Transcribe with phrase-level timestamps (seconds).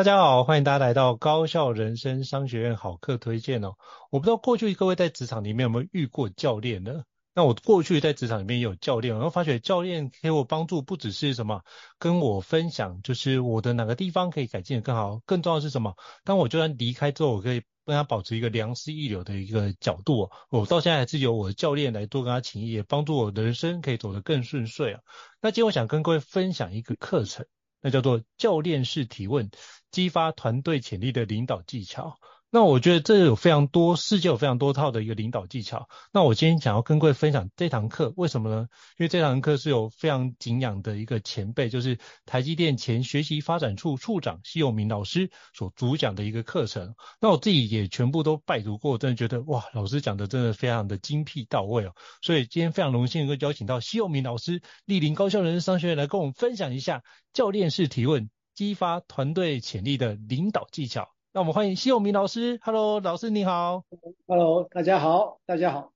[0.00, 3.74] 大家好，欢迎大家来到高效人生商学院好课推荐哦。
[4.10, 7.02] 我不知道过去各位在职场里面有没有遇过教练呢？
[7.34, 11.60] 那我过去在职场里面也有教练，然后发觉教练给我帮助不只是什么
[11.98, 15.94] 跟我分享，就是我的哪个地方可以改进的更好，更重要的是什么？
[16.24, 20.30] 当我就算离开之后，我可以跟他保持一个良师益友的一个角度哦。
[20.48, 25.00] 我到现在还是由我的教练来多跟他请益，也帮助我的人生可以走得更顺遂啊。
[25.42, 27.44] 那今天我想跟各位分享一个课程，
[27.82, 29.50] 那叫做教练式提问。
[29.90, 32.18] 激发团队潜力的领导技巧。
[32.52, 35.88] 那我觉得这有非常多，世界有非常多套的一个领导技巧。
[36.12, 38.66] 那我今天想要跟各位分享这堂课，为什么呢？
[38.98, 41.96] 因为这堂课是有非常敬仰的一个前辈，就是
[42.26, 46.96] 台积电前学习发展处处长西永明老师所主讲的一个课程。
[47.20, 51.94] 那我自己也全部都拜读过，真的觉得哇，老师讲的真的非常的精辟到位哦。
[52.20, 58.28] 所以今天非常荣幸能够邀请到西永明老师莅临高效人生商学院来跟我们分享一下教练式提问。
[58.54, 61.08] 激发团队潜力的领导技巧。
[61.32, 62.58] 那我们欢迎西永明老师。
[62.62, 63.84] Hello，老师你好。
[64.26, 65.92] Hello，大家好，大家好。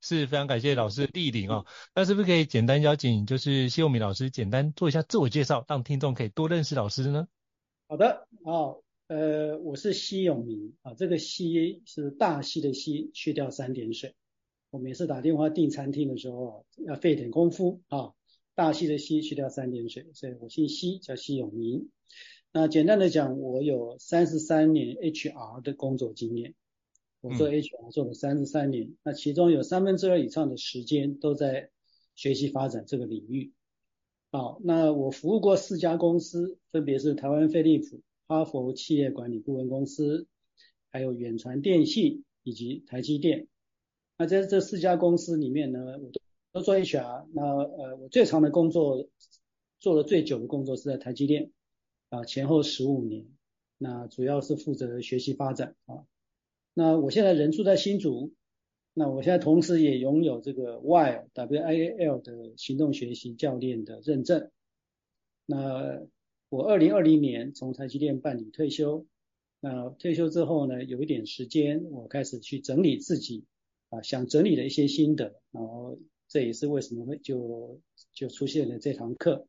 [0.00, 1.66] 是非常感谢老师莅临哦。
[1.94, 7.28] 那是不是可以简单邀请，就是西永明老师简单做一下自我介绍，让听众可以多认识老师呢？
[7.86, 14.14] 好的，好，呃，我是西永明啊，这个西是大溪的溪，去掉三点水。
[14.70, 18.12] 我每次打电话订餐厅的时候要费点功夫啊。
[18.54, 21.88] 大溪的溪去掉三点水，所以我姓西，叫西永明。
[22.52, 26.54] 那简单的讲，我有三十三年 HR 的工作经验，
[27.20, 31.70] 我做 HR 做了三十三年，嗯，那其中有三分之二以上的时间都在
[32.16, 33.52] 学习发展这个领域。
[34.32, 40.26] 好，那我服务过四家公司，分别是台湾飞利浦、哈佛企业管理顾问公司，
[40.90, 43.46] 还有远传电信以及台积电。
[44.18, 46.10] 那在这四家公司里面呢，我
[46.52, 49.08] 都做 HR，那呃，我最长的工作，
[49.78, 51.52] 做了最久的工作是在台积电，
[52.08, 53.24] 啊，前后十五年，
[53.78, 56.04] 那主要是负责学习发展啊。
[56.74, 58.34] 那我现在人住在新竹，
[58.94, 64.50] 那我现在同时也拥有这个 WIAL 的行动学习教练的认证。
[65.46, 66.02] 那
[66.48, 69.06] 我二零二零年从台积电办理退休，
[69.60, 73.44] 那退休之后呢，有一点时间，我开始去整理自己
[73.90, 75.96] 啊，想整理的一些心得，然后。
[76.30, 77.80] 这也是为什么会就
[78.14, 79.46] 就出现了这堂课。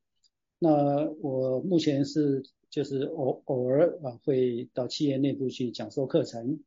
[0.58, 6.60] 那我目前是就是偶偶尔啊会到企业内部去讲授课程，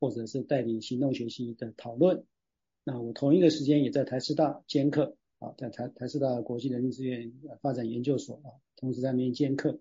[0.00, 2.24] 或者是带领行动学习的讨论。
[2.82, 9.78] 那我同一个时间也在台师大兼课啊，在台台师大国际人力资源发展研究所啊，同时在那边兼课。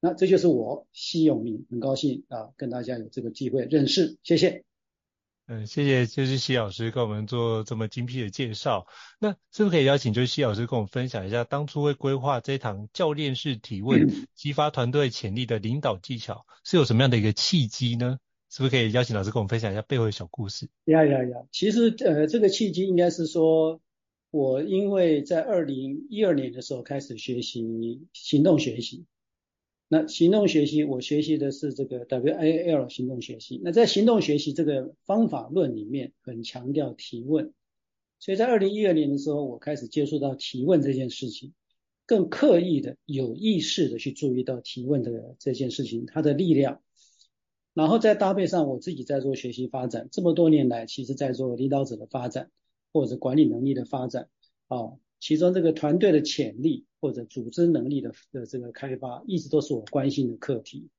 [0.00, 4.64] 那这就是我西永明，很高兴啊跟大家有这个机会认识，谢谢。
[5.46, 8.86] 嗯，谢谢，就是西老师跟我们做这么精辟的介绍。
[9.18, 18.18] 那是不是可以邀请就是西老师跟我们分享一下，当初会规划这堂教练式提问，激发团队潜力的领导技巧，是有什么样的一个契机呢？
[18.50, 20.70] 是不是可以邀请老师跟我们分享一下背后的小故事？
[20.86, 23.82] 呀呀呀，其实呃，这个契机应该是说，
[24.30, 29.04] 我因为在二零一二年的时候开始学习行动学习。
[29.96, 33.60] 那行动学习，我学习的是这个 WIL 行动学习。
[33.62, 37.52] 那在行动学习这个方法论里面，很强调提问，
[38.18, 41.52] 所以在二零一二年的时候，我开始接触到提问这件事情，
[42.06, 46.82] 更刻意的、有意识的去注意到提问的这件事情，它的力量。
[47.72, 52.50] 然后再搭配上我自己在做学习发展，这么多年来，其实在做领导者的发展
[52.92, 54.28] 或者管理能力的发展，
[54.66, 60.90] 啊，其中这个团队的潜力或者组织能力的的这个开发，一直都是我关心的课题。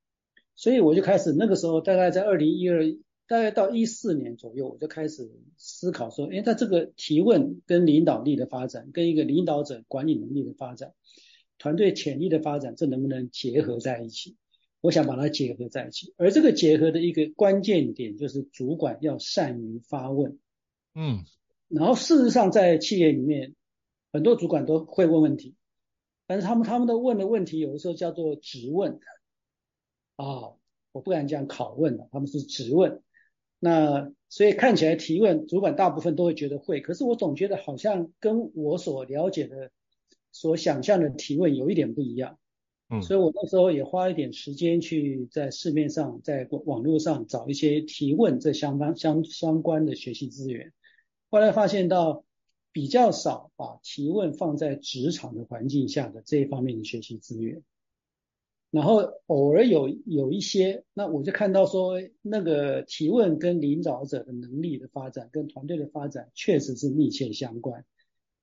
[0.55, 2.81] 所以我就开始那个时候，大概在二零一二，
[3.27, 10.93] 大概到一四年左右，我就开始思考说，哎，他这个提问跟领导力的发展，跟一个领导者管理能力的发展，
[11.59, 14.37] 团队潜力的发展，这能不能结合在一起？
[14.81, 20.39] 我想把它结合在一起，而这个结合的一个关键点就是主管要善于发问，
[20.95, 21.23] 嗯，
[21.67, 23.53] 然后事实上在企业里面，
[24.15, 25.55] 很多主管都会问问题，
[26.25, 28.97] 但是他们他们的问的问题有的时候叫做质问，
[30.15, 30.55] 啊，
[30.93, 33.01] 我不敢讲拷问了，他们是质问，
[33.59, 39.69] 那所以看起来提问主管大部分都会觉得会，可是我总觉得好像跟我所了解的、
[40.31, 42.39] 所想象的提问有一点不一样。
[42.89, 50.71] 嗯，所以我那时候也花一点时间去在市面上，在网络上找一些提问这相关相相关的学习资源。
[51.29, 52.24] 后来发现到
[52.75, 57.63] 比较少把提问放在职场的环境下的这一方面的学习资源。
[58.69, 67.85] 然后偶尔有有一些，那我就看到说那个提问跟领导者的能力的发展，跟团队的发展确实是密切相关。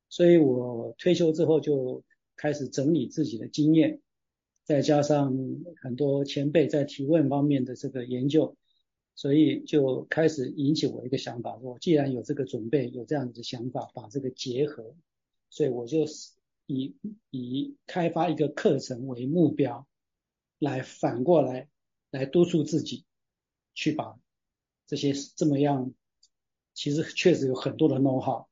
[0.08, 2.02] 所以我退休之后就
[2.34, 4.00] 开始整理自己的经验。
[4.64, 5.36] 再加上
[5.82, 8.56] 很多前辈在提问方面的这个研究，
[9.14, 14.94] 所以就开始引起我一个想法，我既然有这个准备，有这样子的想法，把这个结合，
[15.50, 16.06] 所以我就
[16.66, 16.94] 以
[17.30, 19.86] 以开发一个课程为目标，
[20.58, 21.68] 来反过来
[22.10, 23.04] 来督促自己，
[23.74, 24.18] 去把
[24.86, 25.92] 这些这么样，
[26.74, 28.46] 其实确实有很多的 know how，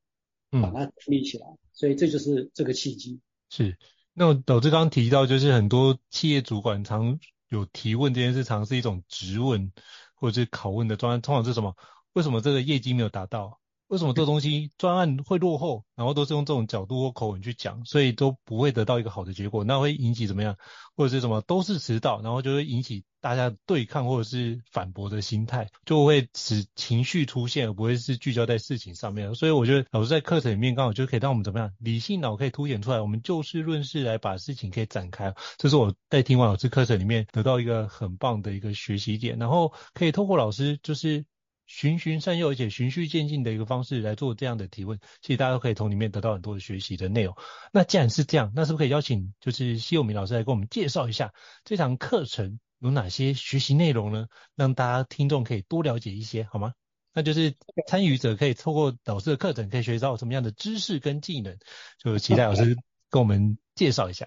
[0.62, 3.20] 把它立起来，嗯，所以这就是这个契机。
[3.48, 3.76] 是。
[4.12, 7.18] 那导致刚刚提到，就是很多企业主管常
[7.48, 9.72] 有提问这件事，常是一种质问
[10.20, 11.20] 或者是拷问的状态。
[11.20, 11.74] 通常是什么？
[12.12, 13.59] 为什么这个业绩没有达到？
[13.90, 15.84] 为什么这东西专案会落后？
[15.96, 19.64] 然后都是用这种角度或口吻去讲，所以都不会得到一个好的结果。
[19.64, 20.56] 那会引起怎么样？
[20.96, 21.40] 或者是什么？
[21.40, 29.34] 都是迟到，然后就会引起大家对抗或者是反驳的心态，就会使情绪出现，而不会是聚焦在事情上面。
[29.34, 31.72] 所以我觉得老师在课程里面刚好就可以让我们怎么样？
[31.80, 35.34] 理性脑可以凸显出来，我们就事论事来把事情可以展开。
[35.58, 41.24] 这是我在听完老师课程里面得到一个很棒的一个学习点，然后可以透过老师就是。
[41.72, 47.36] 循循善诱，而且循序渐进的一个方式来做这样的提问，其实大家都可以从里面得到很多的学习的内容。
[47.72, 51.32] 那既然是这样，那是不是可以邀请就是西友明老师来跟我们介绍一下
[51.64, 54.26] 这堂课程有哪些学习内容呢？
[54.56, 56.74] 让大家听众可以多了解一些，好吗？
[57.14, 57.54] 那就是
[57.86, 61.56] 参与者可以透过老师的课程可以学到什么样的知识跟技能？
[62.02, 62.76] 就期待老师
[63.10, 64.26] 跟我们介绍一下。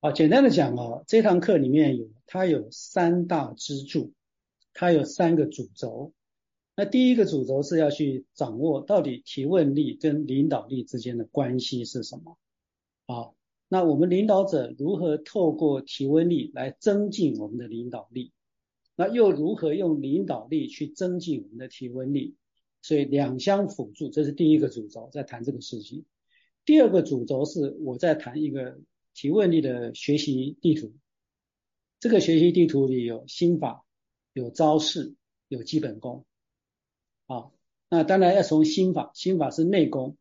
[0.00, 4.12] 好，简单的讲哦，这堂课里面有它有三大支柱，
[4.72, 6.12] 它有三个主轴。
[6.74, 12.38] 那第一个主轴是要去掌握到底提问力跟领导力之间的关系是什么？
[13.06, 13.36] 好，
[13.68, 18.32] 那我们领导者如何透过提问力来增进我们的领导力？
[18.96, 22.36] 那又如何用领导力去增进我们的提问力？
[22.80, 26.04] 所以两相辅助，这是第一个主轴，在谈这个事情。
[26.64, 28.80] 第二个主轴是我在谈一个
[29.14, 30.92] 提问力的学习地图。
[32.00, 33.84] 这个学习地图里有心法，
[34.32, 35.14] 有招式，
[35.48, 36.24] 有基本功。
[37.32, 37.50] 啊，
[37.88, 40.18] 那当然要从心法，心法是内功，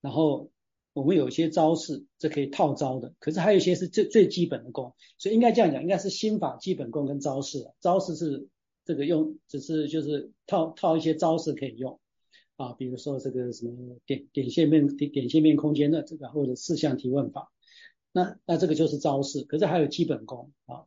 [0.00, 0.50] 然后
[0.92, 7.68] 我们有些招式，这可以套招的，可是还有一些是最最基本的功，所以应该这样讲，应该是心法、基本功跟招式。
[7.80, 8.46] 招式是
[8.84, 11.98] 这个用，只是就是套套一些招式可以用
[12.56, 17.50] 啊，比如说这个什么点点线面点点线面空间的这个，或者四项提问法，
[18.12, 20.84] 那那这个就是招式，可是还有基本功啊，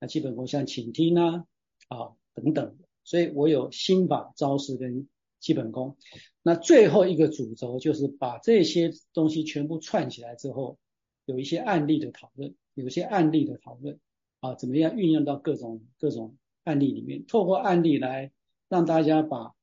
[0.00, 1.44] 那基本功像倾听啊
[1.88, 2.78] 啊等等。
[3.04, 5.08] 所以我有心法、招式跟
[5.40, 5.96] 基本功。
[6.42, 10.78] 那最后一个主轴就是把这些东西全部串起来之后，
[11.24, 13.98] 有一些案例的讨论，有一些案例的讨论
[14.40, 18.32] 啊，怎么样运用到各种各种案例里面，透过案例来
[18.68, 19.54] 让大家把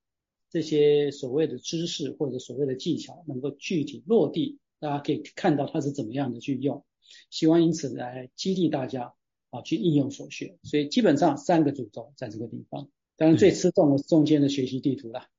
[0.50, 6.86] 这些所谓的知识或者所谓的技巧能够具体落地，大家可以看到它是怎么样的去用，
[7.30, 9.14] 希望因此来激励大家
[9.50, 10.58] 啊去应用所学。
[10.64, 12.88] 所以基本上三个主轴在这个地方。
[13.18, 15.30] 当然最吃重的是中间的学习地图啦，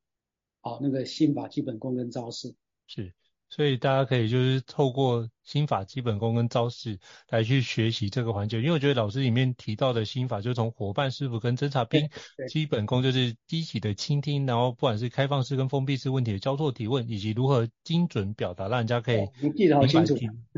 [0.66, 2.52] 好，那个心法、基本功跟招式。
[2.88, 3.14] 是，
[3.48, 12.10] 所以大家可以就是透过心法基本功跟招式来去学习这个环节，因为我觉得老师里面提到的心法，就从伙伴师傅跟侦察兵
[12.48, 19.18] 基本功，就是积极的倾听，然后不管是开放式跟封闭式问题的交错提问，以及如何精准表达，让人家可以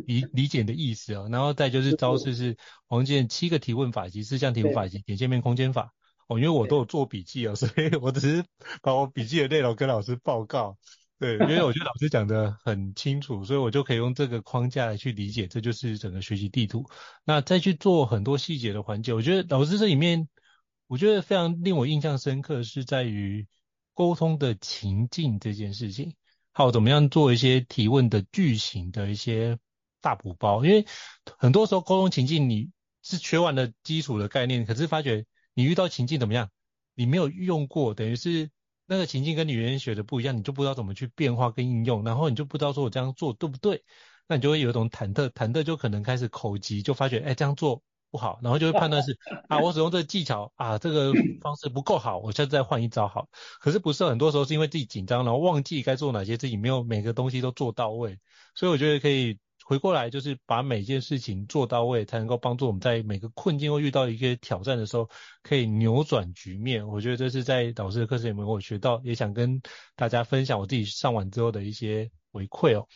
[0.06, 1.28] 理理解的意思啊。
[1.30, 5.92] 然后再就是招式是黄建七个提问法以及四项提问法以及点线面空间法
[6.28, 8.44] 哦，因为我都有做笔记啊，所以我只是
[8.82, 10.78] 把我笔记的内容跟老师报告。
[11.18, 16.86] 对，因为我觉得老师讲的很清楚，所以我就可以用这个框架来去理解，这就是整个学习地图。
[17.24, 20.28] 那再去做很多细节的环节，我觉得老师这里面，
[20.86, 23.48] 我觉得非常令我印象深刻，是在于
[23.94, 26.14] 沟通的情境这件事情，
[26.52, 29.58] 还有怎么样做一些提问的句型的一些
[30.00, 30.64] 大补包。
[30.64, 30.86] 因为
[31.36, 32.70] 很多时候沟通情境你
[33.02, 35.26] 是学完了基础的概念，可是发觉
[35.58, 36.50] 你遇到情境怎么样，
[36.94, 38.48] 你没有用过，等于是。
[38.90, 43.82] 那个情境跟你原先学的不一样，你就不知道怎么去变化跟应用，然后你就不知道说我这样做对不对，
[44.28, 51.12] 那你就会有一种忐忑，忐忑就可能开始口急，就发觉哎这样做不好，然后就会判断是啊我使用这个技巧啊这个
[51.42, 53.28] 方式不够好，我下次再换一招好。
[53.60, 58.18] 可是不是很多时候是因为自己紧张，然后忘记该做哪些，自己没有每个东西都做到位，
[58.54, 59.38] 所以我觉得可以。
[59.68, 65.10] 回过来就是把每件事情做到位，才能够帮助我们在每个困境或遇到一个挑战的时候，
[65.42, 66.88] 可以扭转局面。
[66.88, 69.60] 我觉得这是在导师的课程里面我学到，也想跟
[69.94, 72.88] 大家分享我自己上完之后的一些回馈哦。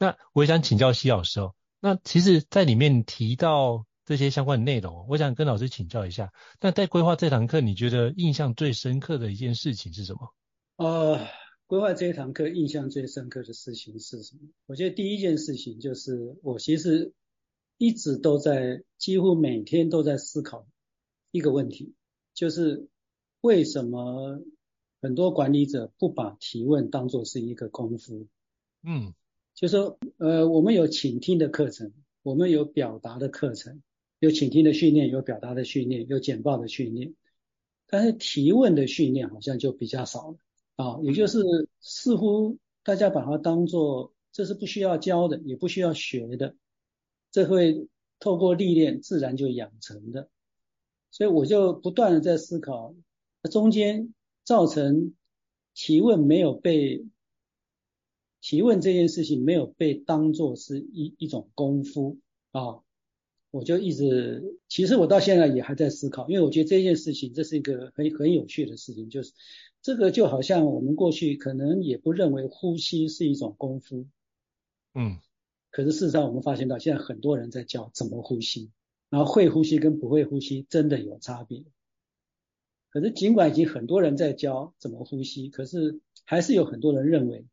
[0.00, 1.54] 那我也想请教西老师哦。
[1.78, 6.32] 那其实，在里面提到这些相关的内容，我想跟老师请教一下。
[6.60, 10.34] 那在规划这堂课，你觉得印象最深刻的一件事情是什么？
[10.78, 11.24] 呃。
[11.66, 14.42] 规划这一堂课，印象最深刻的事情是什么？
[14.66, 17.12] 我觉得第一件事情就是，我其实
[17.76, 20.64] 一直都在，几乎每天都在思考
[21.32, 21.92] 一个问题，
[22.34, 22.86] 就是
[23.40, 24.40] 为什么
[25.02, 28.28] 很多管理者不把提问当做是一个功夫？
[28.84, 29.12] 嗯，
[29.52, 31.92] 就是说，呃，我们有倾听的课程，
[32.22, 33.82] 我们有表达的课程，
[34.20, 37.16] 有倾听的训练，有表达的训练，有简报的训练，
[37.88, 40.36] 但是提问的训练好像就比较少了。
[40.76, 41.38] 啊，也就是
[41.80, 46.54] 似乎大家把它当做这是不需要教的，也不需要学的，
[47.30, 50.28] 这会透过历练自然就养成的。
[51.10, 52.94] 所以我就不断的在思考，
[53.50, 54.12] 中间
[54.44, 55.14] 造成
[55.72, 57.06] 提问没有被
[58.42, 62.18] 提问这件事情没有被当做是一一种功夫
[62.50, 62.80] 啊，
[63.50, 69.32] 我就一直其实我到现在也还在思考，因为我觉得这件事情这是一个很很有趣的事情，就是。
[69.86, 74.08] 这个就好像我们过去可能也不认为呼吸是一种功夫，
[74.94, 75.20] 嗯，
[75.70, 78.72] 可是事实上我们发现到现在很多人在教怎么呼吸，
[79.10, 81.62] 然后会呼吸跟不会呼吸真的有差别。
[82.90, 87.46] 可是尽管已经很多人在教怎么呼吸，可是还是有很多人认为，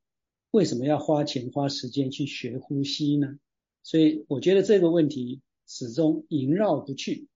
[0.49, 3.37] 为什么要花钱花时间去学呼吸呢？
[3.83, 7.27] 所以我觉得这个问题始终萦绕不去。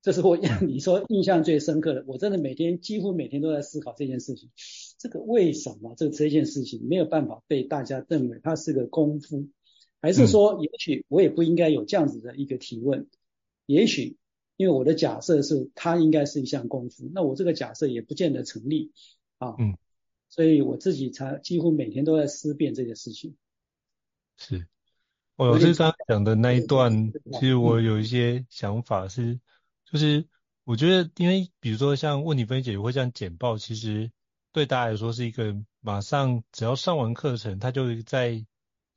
[0.00, 4.50] 这是我 你说印象最深刻的，我真的每天几乎每天都在思考这件事情。
[4.96, 9.48] 这个为什么这这件事情没有办法被大家认为它是个功夫，
[10.00, 13.08] 还是说也许我也不应该有这样子的一个提问？
[13.66, 14.16] 也许
[14.56, 18.92] 因为我的假设是它应该是一项功夫，那我这个假设也不见得成立
[19.38, 19.56] 啊。
[19.58, 19.76] 嗯，
[20.28, 23.36] 所以我自己才几乎每天都在思辨这件事情。
[24.36, 24.66] 是，
[25.36, 29.40] 我老师刚刚讲的那一段，其实我有一些想法是。
[29.90, 30.28] 就是
[30.64, 34.10] 我觉得，因为比如说像问题分析也会像简报，其实
[34.52, 38.44] 对大家来说是一个马上只要上完课程，它就会在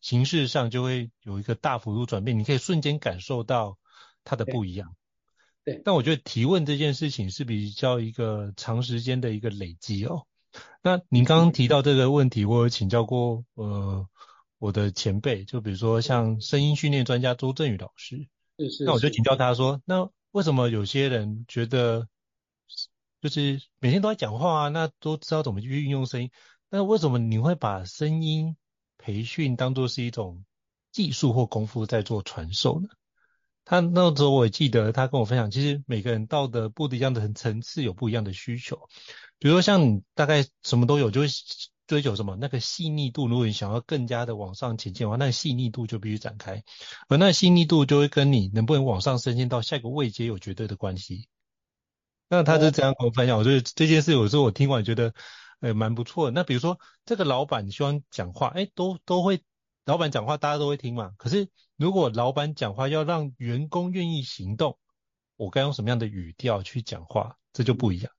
[0.02, 3.78] 形式上就会有一个大幅度转变，你可以瞬间感受到
[4.24, 4.96] 它的不一样。
[5.64, 5.76] 对。
[5.76, 5.82] 对。
[5.86, 10.26] 但我觉得提问这件事情是比较一个长时间的一个累积哦。
[10.84, 14.06] 那您刚刚提到这个问题，我有请教过呃
[14.58, 18.28] 我的前辈，就比如说像声音训练专家周振宇老师。
[18.58, 18.84] 是是。
[18.84, 22.08] 那我就请教他说，那为什么有些人觉得
[23.22, 26.32] 就是每天都在讲话啊，那都知道怎么去运用声音，
[26.70, 28.56] 那为什么你会把声音
[28.98, 30.44] 培训当作是一种
[30.92, 32.90] 技术或功夫在做传授呢？
[33.64, 38.90] 他那时候我也记得他跟我分享，其实每个人到的不一样的层次有不一样的需求，
[39.38, 41.28] 比如说像你大概什么都有，就会
[41.92, 46.64] 追求什么那个细腻度，如果你想要更加的往上前进的话，那个细腻度就必须展开，
[47.10, 51.28] 而那细腻度就会跟你能不能往上升迁到下一个位阶有绝对的关系。
[52.30, 55.14] 那他就这样跟我分享，我觉得这件事有时候我听完觉得，
[55.60, 56.32] 呃，蛮不错的。
[56.32, 59.42] 那比如说这个老板希望讲话，哎，都都会，
[59.84, 61.12] 老板讲话大家都会听嘛。
[61.18, 64.78] 可是如果老板讲话要让员工愿意行动，
[65.36, 68.10] 我该用什么样的语调去讲话，这就不一样。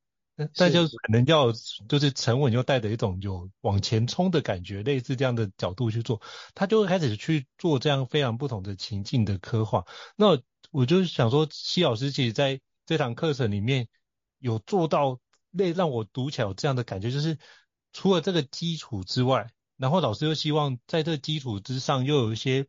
[0.55, 1.53] 但就可能要
[1.89, 6.21] 就是沉稳又带着一种有往前冲的感觉，类似这样的角度去做，
[6.55, 9.85] 他就会开始去做这样非常不同的情境的刻画。
[10.17, 13.89] 那我就想说，西老师其实在这堂课程里面
[14.39, 15.21] 有做到
[15.51, 17.39] 类让我读起来有这样的感觉，就是
[17.93, 22.67] 除了这个基础之外，然后老师又希望在这基础之上又有一些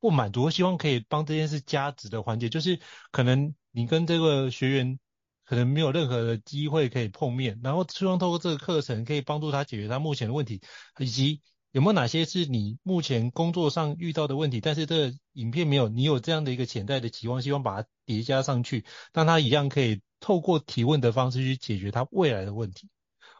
[0.00, 2.80] 不满足，希望可以帮这件事加值的环节，就是
[3.10, 4.98] 可能你跟这个学员。
[5.46, 10.62] 可能没有任何的机会可以碰面，然后希望透过这个课程可以帮助他解决他目前的问题，
[10.98, 22.88] 以及有没有哪些是你目前工作上遇到的问题，但是这个影片没有，你有这样的一个潜在的期望，希望把它叠加上去，让他一样可以透过提问的方式去解决他未来的问题。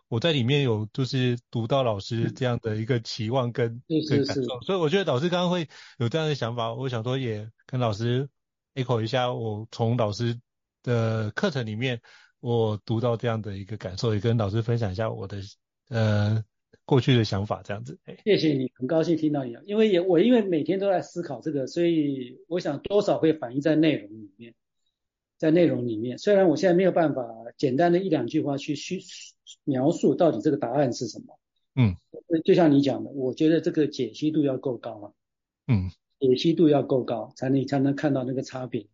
[0.09, 5.69] 我在里面有就是读到老师这样的一个期望跟跟感受，所以我觉得老师刚刚会
[5.99, 8.29] 有这样的想法，我想说也跟老师
[8.75, 10.39] echo 一下，我从老师。
[10.85, 12.01] 的课程里面，
[12.39, 15.39] 我读到这样的一个感受，也跟老师分享一下我的
[15.89, 16.45] 呃
[16.85, 17.99] 过去的想法，这样子。
[18.25, 24.55] 谢谢你，很高兴听到你，因为也我因为每天都在思考这个，所以我想多少会反映在内容里面，
[25.39, 26.19] 在内容里面。
[26.19, 27.25] 虽然我现在没有办法
[27.57, 29.01] 简单的一两句话去叙
[29.65, 31.39] 描述到底这个答案是什么，
[31.77, 31.97] 嗯，
[32.45, 35.13] 就像你讲的，我觉得这个解析度要够高啊，
[35.67, 38.87] 嗯，解析度要够高，才能才能看到那个差别。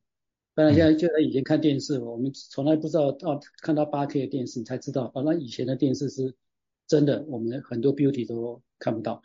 [0.53, 6.35] 当然，现在就在以前看电视，我们从来不知道到看到八 K 的电视，你才知道哦，那以前的电视是
[6.87, 9.23] 真的，我们很多 beauty 都看不到。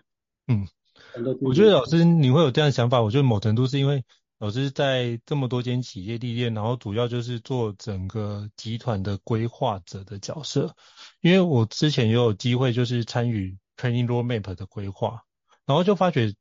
[0.48, 0.68] 嗯，
[1.12, 1.36] 很多。
[1.42, 4.06] 我觉得老师你会有这样的想法，我觉得某程度是因为
[4.38, 10.76] 老师在这么多间企业历练，然后主要就是做整个集团的规划者的角色。
[11.22, 15.24] 因为我之前也有机会就是参与 training roadmap 的规划，
[15.66, 16.34] 然后就发觉。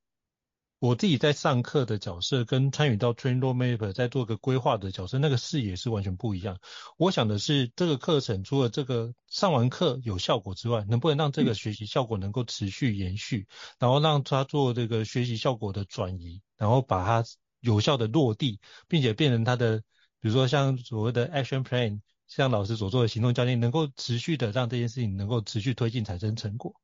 [0.84, 6.58] 我自己在上课的角色跟参与到 Training Roadmap 在做个规划的角色，那个视野是完全不一样。
[6.98, 13.48] 我想的是，这个课程除了这个上完课有效果之外，能不能让这个学习效果能够持续延续，
[13.78, 17.26] 然后让他做这个学习效果的转移，然后把它
[17.60, 19.78] 有效的落地，并且变成他的，
[20.20, 26.74] 比如说像所谓的 Action Plan，像老师所做的行动教练，能够持续的让这件事情能够持续推进，产生成果。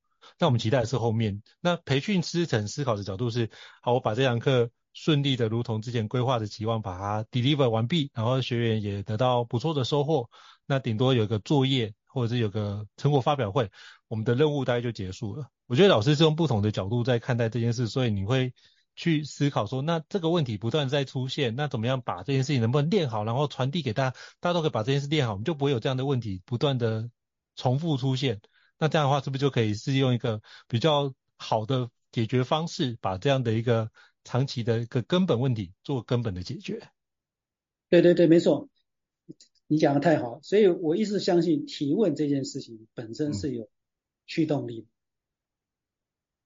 [0.41, 3.51] 那我们期待的是后面，那培训师层思考的角度是，
[3.83, 10.31] 好，我把这堂课顺利的如同之前规划的期望，把它 deliver 完毕，然后学员也得到不错的收获，
[10.65, 13.71] 那顶多有个作业或者是有个成果发表会，
[14.09, 15.47] 我们的任务大概就结束了。
[15.67, 18.55] 我觉得老师是用不同的角度在看待这件事，所以你会
[18.97, 27.11] 去思考说，那这个问题不断在出现，那怎么样把这件事情能不能练好，然后传递给大家，大家都可以把这件事练好，我们就不会有这样的问题不断的
[27.57, 28.41] 重复出现。
[28.81, 33.91] 那这样的话，是不是就可以是用一个比较好的解决方式，把这样的一个
[34.25, 36.91] 长期的一个根本问题做根本的解决？
[37.91, 38.69] 对对对，没错，
[39.67, 43.69] 你讲的太好，所以我一直相信提问这件事情本身是有
[44.27, 44.89] 驱动力，嗯、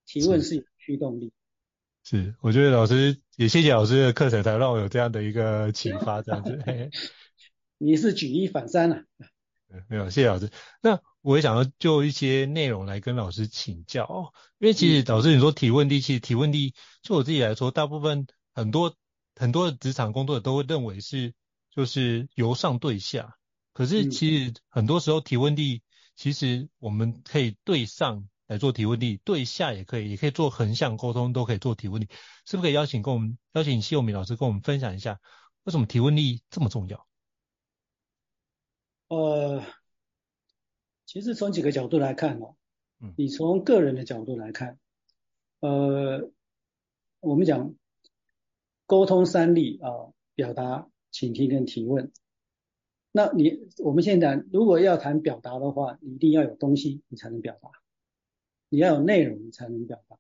[0.07, 1.33] 提问是有驱动力。
[2.03, 6.59] 是，我觉得老师也谢谢老师的课程，才让我有这样的一个启发，这样子。
[7.79, 9.29] 你是举一反三了、 啊。
[9.89, 10.51] 没有，谢谢老师。
[10.81, 18.95] 那我也想要就一些内容来跟老师请教哦，因为其实老师你说提问力，其实提问力就我自己来说，大部分很多
[19.35, 21.33] 很多的职场工作者都会认为是
[21.71, 23.39] 就是由上对下，
[23.73, 25.83] 可是其实很多时候提问力，
[26.15, 32.09] 其实我们可以对上来做提问力，对下也可以，也可以做横向沟通，都可以做提问力，
[32.45, 35.19] 是不是可以邀请跟我们邀请谢友明老师跟我们分享一下，
[35.63, 37.07] 为什么提问力这么重要？
[39.09, 39.65] 呃，
[41.15, 42.57] 其实从几个角度来看哦，
[43.01, 44.81] 嗯你从个人的角度来看，
[45.61, 46.29] 呃，
[47.21, 47.73] 我们讲
[48.85, 52.11] 沟通三力啊，表达、倾听跟提问。
[53.13, 57.71] 那你我们现在如果要谈表达的话，你一定要有东西，你才能表达；
[58.69, 60.19] 你要有内容，你才能表达。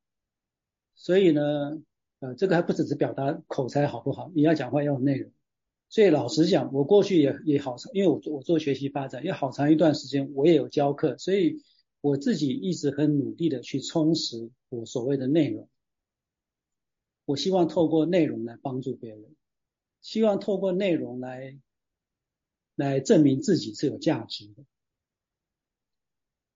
[0.95, 1.83] 所以呢，
[2.21, 5.33] 呃，这个还不只是表达口才好不好，你要讲话要有内容。
[5.95, 11.63] 所以老实讲，我过去也也好长，因为我做我做学习发展，也好长一段时间，我也有教课，所以
[12.01, 15.69] 我自己一直很努力的去充实我所谓的内容。
[17.27, 19.37] 我希望透过内容来帮助别人，
[20.03, 21.61] 希望透过内容来
[22.75, 24.65] 来证明自己是有价值的。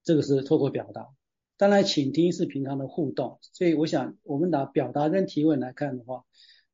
[0.03, 1.15] 这个是透过表达，
[1.57, 3.39] 当然倾听是平常的互动。
[3.53, 6.25] 所以我想，我们拿表达跟提问来看的话。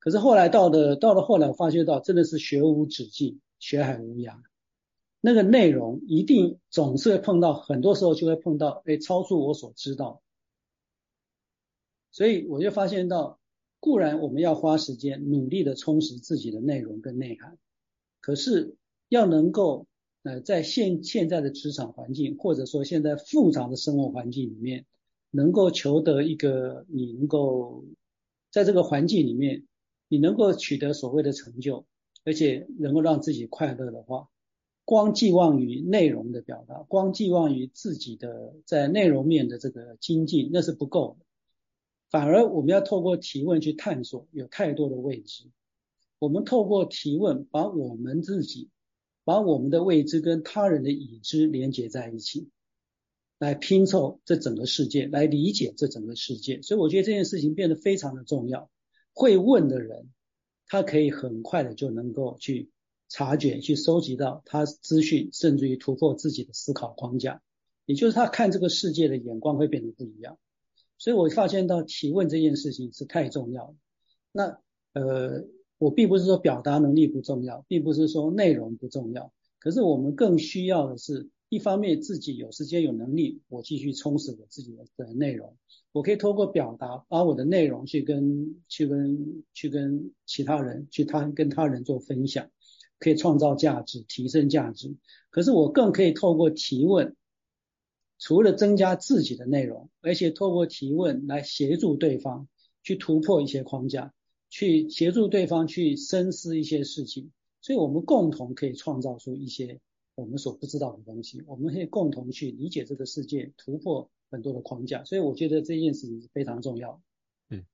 [0.05, 4.35] 可是后来到的到了后来，我发觉到真的是学无止境，学海无涯。
[5.23, 10.21] 那个内容一定总是会碰到，很多时候就会碰到，哎，超出我所知道。
[12.11, 13.40] 所以我就发现到，
[13.81, 17.57] 固然我们要花时间努力的充实自己的内容跟内涵，
[18.21, 18.77] 可是
[19.09, 19.87] 要能够
[20.23, 24.85] 呃，在现现在的职场环境，或者说现在复杂的生活环境里面，
[25.31, 27.87] 能够求得一个你能够
[28.51, 29.64] 在这个环境里面，
[30.14, 31.87] 你能够取得所谓的成就，
[32.24, 34.29] 而且能够让自己快乐的话，
[34.85, 41.27] 光寄望于内容的表达，光寄望于自己的在内容面的这个精进，那是不够的。
[42.11, 45.50] 反而我们要透过提问去探索，有太多的未知。
[46.20, 48.70] 我们透过提问，把我们自己。
[49.27, 52.50] 把我们的未知跟他人的已知连接在一起，
[53.38, 56.61] 来拼凑这整个世界，来理解这整个世界。
[56.61, 58.68] 所以我觉得这件事情变得非常的重要。
[59.14, 60.11] 会问的人，
[60.66, 62.70] 他可以很快的就能够去
[63.09, 67.40] 察觉、去收集到他资讯，甚至于突破自己的思考框架。
[67.87, 70.38] 也就是他看这个世界的眼光会变得不一样。
[70.98, 73.74] 所以我发现到提问这件事情是太重要了。
[74.33, 74.59] 那
[74.92, 75.46] 呃。
[75.77, 85.57] 我并不是说表达能力不重要，并不是说内容不重要，可是我们更需要的是，一方面自己有时间有能力，我继续充实我自己的内容，
[85.93, 92.51] 我可以透过表达，把我的内容去跟去跟去跟其他人去他跟他人做分享，
[92.99, 94.97] 可以创造价值，提升价值。
[95.31, 97.17] 可是我更可以透过提问，
[98.19, 102.49] 除了增加自己的内容，而且透过提问来协助对方
[102.83, 104.12] 去突破一些框架。
[104.51, 109.81] 去协助对方去深思一些事情，所以我们共同可以创造出一些
[110.14, 115.03] 我们所不知道的东西，我们可以共同去理解这个世界，突破很多的框架。
[115.05, 117.00] 所以我觉得这件事情是非常重要。
[117.50, 117.64] 嗯，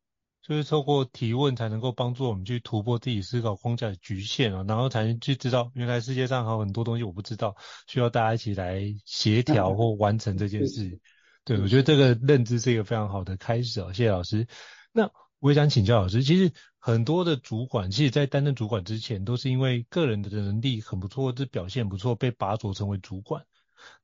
[0.43, 7.55] 就是透过提问才能够帮助我们去突破自己思考框架的局限啊，然后才能去知道原来世界上还有很多东西我不知道，
[7.87, 10.99] 需要大家一起来协调或 完成这件事。
[11.45, 14.47] 对，我觉得这个认知是一个非常好的开始啊，谢谢老师。
[14.93, 23.47] 那我也想请教老师，其实很多的主管，其实在担任主管之前，都是因为个人的能力很不错，或者表现不错，被拔擢成为主管。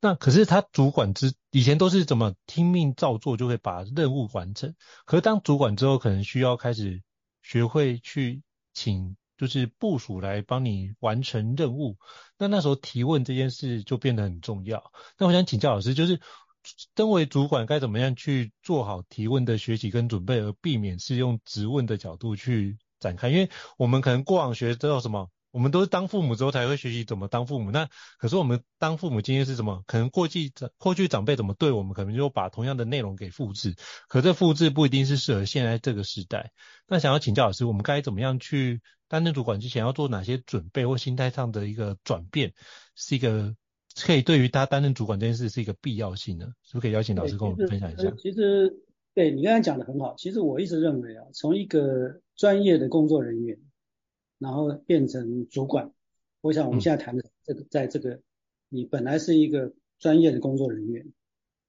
[0.00, 4.74] 那可是他主管之以前都是怎么听命照做，就会把任务完成。
[5.04, 7.02] 可是当主管之后，可能需要开始
[7.42, 11.98] 学会去请，就是部署来帮你完成任务。
[12.38, 14.90] 那那时候提问这件事就变得很重要。
[15.18, 16.18] 那我想请教老师，就是。
[16.96, 23.28] 身为主管，该怎么样去做好提问的学习跟准备，而避免是用质问的角度去展开？
[23.28, 27.70] 因为我们可能过往学知道什么，我们都是当父母之后才会学习怎么当父母。
[27.70, 29.82] 那可是我们当父母经验是什么？
[29.86, 33.74] 可能过去长过去长辈怎么对我们，可能就把同样的内容给复制。
[34.08, 36.52] 可这复制不一定是适合现在这个时代。
[36.88, 42.52] 那想要请教老师，我们该怎么样去担任主管之前要做哪些准备或心态上的一个转变，
[42.94, 43.54] 是一个？
[44.04, 48.10] 可以对于他担任主管这件事是一个必要性的，是不是可以邀请老师跟我们分享一下？
[48.18, 48.82] 其实，
[49.14, 50.14] 对你刚才讲的很好。
[50.16, 53.58] 其实我一直认为啊，从一个专业的工作人员，
[54.38, 55.92] 然后变成主管，
[56.42, 58.20] 我想我们现在谈的这个，在这个
[58.68, 61.06] 你本来是一个专业的工作人员，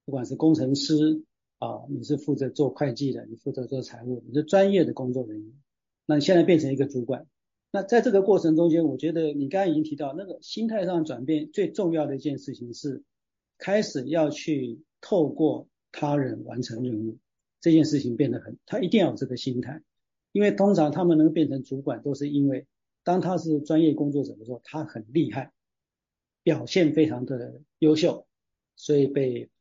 [0.03, 1.23] 不管是工程师
[1.59, 5.53] 啊，你是负责做会计的，你负责做财务，你是专业的工作人员，
[6.05, 7.25] 那你现在变成一个主管。
[7.77, 13.03] 那在这个过程中间，我觉得你刚才已经提到那个心态上转变最重要的一件事情是，
[13.59, 17.19] 开始要去透过他人完成任务，
[17.61, 19.83] 这件事情变得很，他一定要有这个心态，
[20.31, 22.65] 因为通常他们能变成主管，都是因为
[23.03, 25.51] 当他是专业工作者的时候，他很厉害，
[26.41, 28.25] 表现非常的优秀，
[28.75, 29.51] 所以被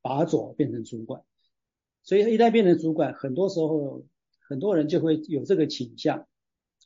[0.00, 1.24] 拔擢变成主管，
[2.04, 4.04] 所以一旦变成主管，很多时候
[4.48, 6.28] 很多人就会有这个倾向。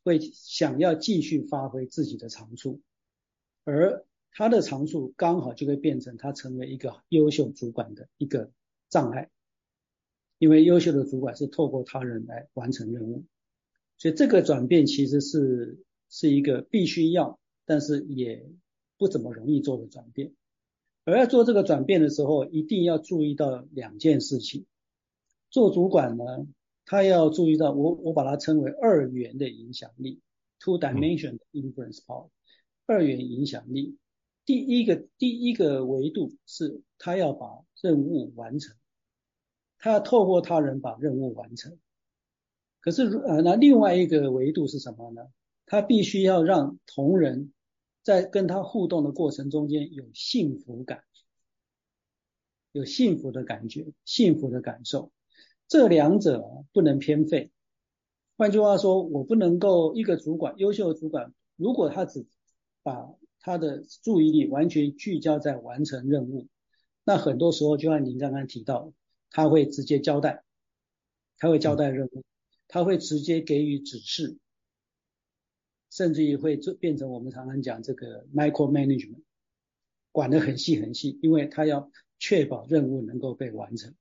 [0.04, 2.80] 会想要继续发挥自己的长处，
[3.64, 8.50] 而他的长处刚好就会变成他成为一个优秀主管的一个
[8.88, 9.30] 障碍，
[10.38, 13.24] 因为优秀的主管是透过他人来完成任务，
[13.96, 18.48] 所以这个转变其实是是一个必须要，但是也
[18.96, 20.32] 不怎么容易做的转变。
[21.04, 24.66] 而要做这个转变的时候，一定要注意到两件事情。
[25.50, 26.46] 做主管呢，
[26.90, 30.22] 他要注意到，我我把它称为二元的影响力
[30.58, 32.30] ，two dimension influence power，
[32.86, 33.98] 二元影响力。
[34.46, 37.46] 第一个第一个维度是他要把
[37.82, 38.74] 任务完成，
[39.78, 41.78] 他要透过他人把任务完成。
[42.80, 45.20] 可是呃，那另外一个维度是什么呢？
[45.66, 47.52] 他必须要让同仁
[48.02, 51.04] 在跟他互动的过程中间有幸福感，
[52.72, 55.12] 有幸福的感觉，幸福的感受。
[55.68, 57.52] 这两者不能偏废。
[58.38, 62.26] 换句话说，我不能够一个主管，优秀的主管，如果他只
[62.82, 66.48] 把他的注意力完全聚焦在完成任务，
[67.04, 68.92] 那很多时候就像您刚刚提到，
[69.30, 70.42] 他会直接交代，
[71.36, 72.24] 他会交代任务，
[72.66, 74.38] 他会直接给予指示，
[75.90, 79.22] 甚至于会变成我们常常讲这个 micro management，
[80.12, 83.94] 管得很细很细，因为他要确保任务能够被完成。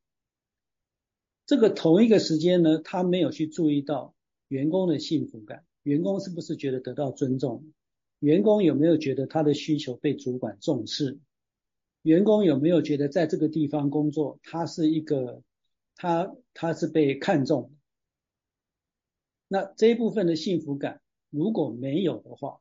[1.47, 4.13] 这个同一个时间呢，他没有去注意到
[4.49, 7.71] 员工的幸福感，员工是不是觉得得到尊重？
[8.19, 11.17] 员工有没有觉得他的需求被主管重视？
[12.01, 15.41] 员工有没有觉得在这个地方工作，他是一个
[15.95, 17.71] 他他是被看重？
[19.47, 22.59] 那这一部分的幸福感如果没有的话，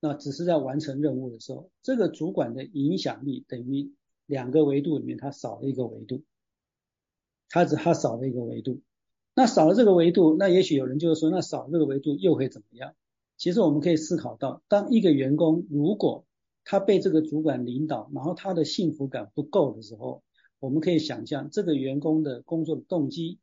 [0.00, 3.90] 那只是在完成任务的时候，这个主管的影响力等于
[4.26, 6.22] 两个维度里面他少了一个维度，
[7.50, 8.80] 他只他少了一个维度。
[9.34, 12.94] 那少了这个维度，那也许有人就是说，那少了这个维度又会怎么样？
[13.36, 16.26] 其实我们可以思考到，当一个员工如果
[16.64, 20.22] 他被这个主管领导，然后他的幸福感不够的时候，
[20.58, 23.38] 我们可以想象这个员工的工作的动机，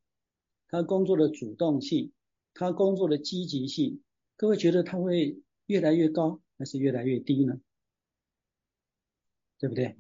[0.68, 2.12] 他工作的主动性，
[2.54, 4.02] 他工作的积极性，
[4.36, 7.60] 各位觉得他会越来越高还是越来越低呢？
[9.58, 9.98] 对不对？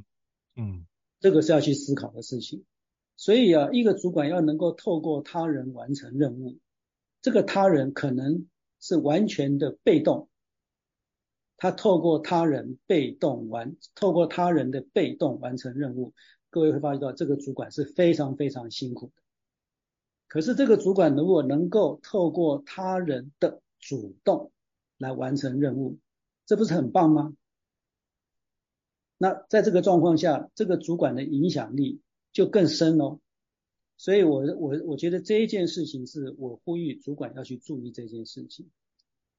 [0.55, 0.85] 嗯，
[1.19, 2.65] 这个是要去思考的事情。
[3.27, 6.59] 所以啊，一个主管要能够透过他人完成任务，
[7.21, 8.47] 这个他人可能。
[8.79, 10.29] 是完全的被动，
[11.57, 16.13] 他透过他人被动完，透过他人的被动完成任务。
[16.51, 19.23] 各位会发觉到这个主管是非常非常辛苦的。
[20.27, 24.51] 可是这个主管如果能够透过他人的主动
[24.99, 25.97] 来完成任务，
[26.45, 27.33] 这不是很棒吗？
[29.17, 31.99] 那在这个状况下，这个主管的影响力
[32.37, 33.19] 就更深哦。
[33.97, 38.69] 所以我，我我我觉得这一件事情是我呼吁主管要去注意这件事情。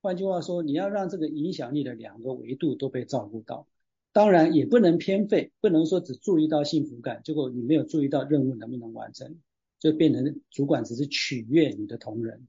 [0.00, 3.68] 换句话说，你要让这个影响力的两个维度都被照顾到，
[4.12, 9.38] 当然也不能偏废，不能说只注意到幸福感，结果你没有注意到任务能不能完成，
[9.78, 12.48] 就变成主管只是取悦你的同仁。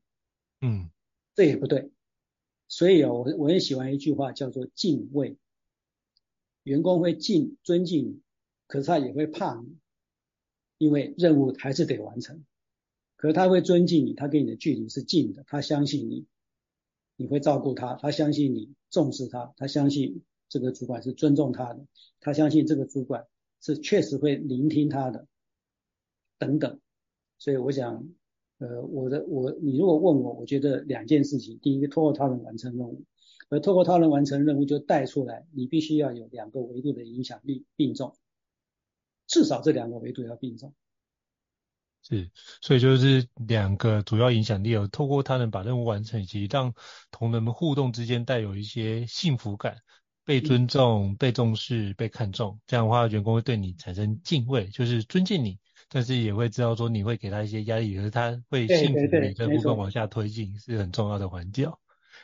[0.62, 0.90] 嗯，
[1.36, 1.92] 这也不对。
[2.68, 5.38] 所以啊，我我很喜欢一句话叫做敬畏。
[6.64, 8.20] 员工会敬尊敬你，
[8.66, 9.78] 可是他也会怕你。
[10.80, 12.44] 因为任务还是得完成，
[13.18, 16.26] 可是他会尊敬你，他跟你的距离是近的，他相信你，
[17.18, 21.86] 你会照顾他，他相信你重视他，他相信这个主管是尊重他的，
[22.22, 23.28] 他相信这个主管
[23.62, 25.28] 是确实会聆听他的，
[26.38, 26.80] 等等。
[27.38, 28.08] 所以我想，
[28.60, 33.04] 呃，我的我，你如果问我，我觉得两件事情，第一个，透过他人完成任务，
[33.50, 38.16] 而透过他人完成任务就带出来，你必须要有两个维度的影响力并重。
[39.30, 40.74] 至少这两个维度要并重，
[42.02, 46.74] 是，所以就是两个主要影响力，有透过他人把任务完成，以及让
[47.12, 49.78] 同仁们互动之间带有一些幸福感，
[50.26, 61.70] 被尊重、被重视、被看重，这样的话，员工会对你产生敬畏，就是尊敬你，但是也会知道说你会给他一些压力，可是他会幸福你这部分往下推进，是很重要的环节。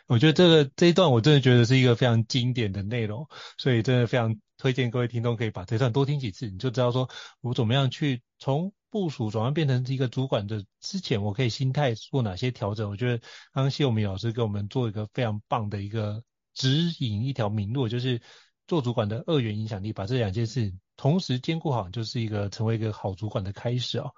[0.07, 7.09] 我觉得这个这一段我真的觉得是一个非常经典的内容，所以真的非常推荐各位听众可以把这段多听几次，你就知道说
[7.41, 12.87] 我怎么样去从部署转换变成一个主管的之前，我可以心态做哪些调整。
[12.87, 13.17] 我觉得
[13.51, 18.21] 刚刚谢永明老师给我们做一个非常棒的一个指引，一条明路，就是
[18.67, 24.11] 做主管的二元影响力，把这两件事同时兼顾好，就是一个成为一个好主管的开始啊。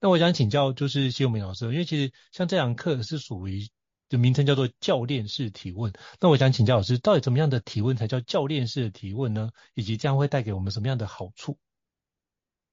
[0.00, 3.66] 那我想请教就是谢永明老师，因为其实像这堂课是属于。
[4.14, 5.92] 就名称叫做教练式提问。
[6.20, 9.50] 那我想请教老师，到底怎么样的提问才叫教练式的提问呢？
[9.74, 11.58] 以及这样会带给我们什么样的好处？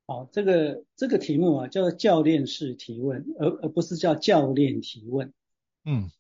[0.06, 5.34] 好，这个这个题目啊，叫做教练式提问，而而不是叫教练提问。
[5.84, 6.12] 嗯，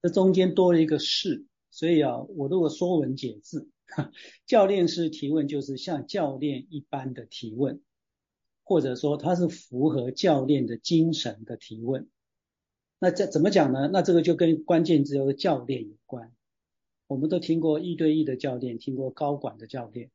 [0.00, 3.68] 这中间多了一个是，所以啊，我如果说文解字，
[4.46, 7.80] 教练式提问就是像教练一般的提问，
[8.62, 12.06] 或者说它是符合教练的精神的提问。
[12.98, 13.90] 那这怎么讲呢？
[13.92, 16.32] 那这个就跟关键字有个教练有关。
[17.06, 20.10] 我们都听过一对一的教练，听过高管的教练，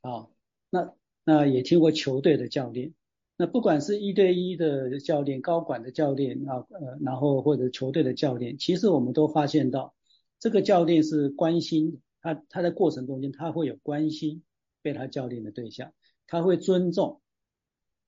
[0.00, 0.26] 啊，
[0.70, 2.94] 那那也听过球队的教练。
[3.36, 9.94] 那不管是一对一的教练、高管的教练啊，呃，然后或者球队的教练，其实我们都发现到，
[10.40, 14.42] 这个教练是关心他，他在过程中间他会有关心
[14.80, 15.92] 被他教练的对象，
[16.26, 17.20] 他会尊重，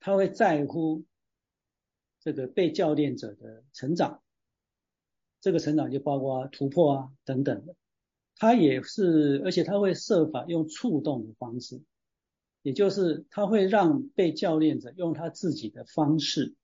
[0.01, 1.05] 他会在乎。
[2.21, 4.23] 这个被教练者的成长，
[5.41, 7.75] 这个成长就包括突破啊等等的，
[8.37, 11.81] 他也是，而且他会设法用触动的方式，
[12.63, 16.55] 也就是他会让被教练者用他自己的方式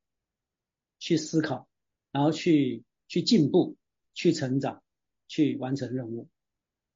[0.99, 1.67] 去思考，
[2.13, 3.77] 然后去去进步、
[4.13, 4.83] 去成长、
[5.27, 6.29] 去完成任务。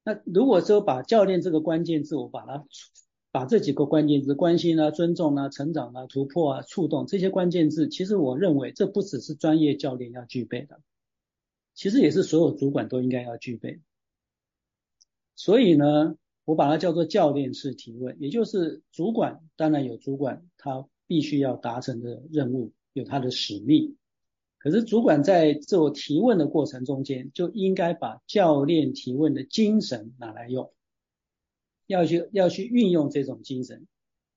[0.05, 2.66] 那如果说把教练这个关键字，我把它。
[3.32, 10.80] 把这几个关键字，关心啊、尊重啊、成长啊、突破啊、触动这些关键字，其实我认为这不只是专业教练要具备的，
[11.74, 13.80] 其实也是所有主管都应该要具备。
[15.36, 23.96] 所以呢，我把它叫做教练式提问，也就是主管当然有主管他必须要达成的任务，有他的使命。
[24.58, 30.70] 可是主管在自我提问的过程中间，就应该把教练提问的精神拿来用，
[31.90, 33.87] 要去要去运用这种精神，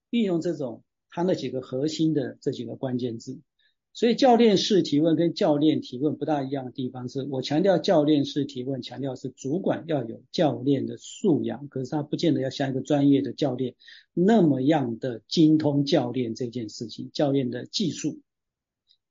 [0.10, 3.40] 运用这种他那几个核心的这几个关键字。
[3.96, 13.76] 所以教练式提问跟教练提问不大一样的地方是，我强调教练式提问，强调是主管要有教练的素养，可是他不见得要像一个专业的教练
[14.16, 18.20] 那么样的精通教练这件事情，教练的技术，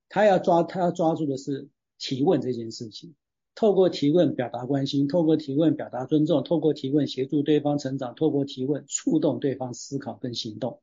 [0.09, 1.69] 他要抓他要抓住的是
[2.01, 3.15] 提问这件事情，
[3.63, 10.83] 透过提问表达关心，透过提问表达尊重，透过提问协助对方成长，透过提问触动对方思考跟行动，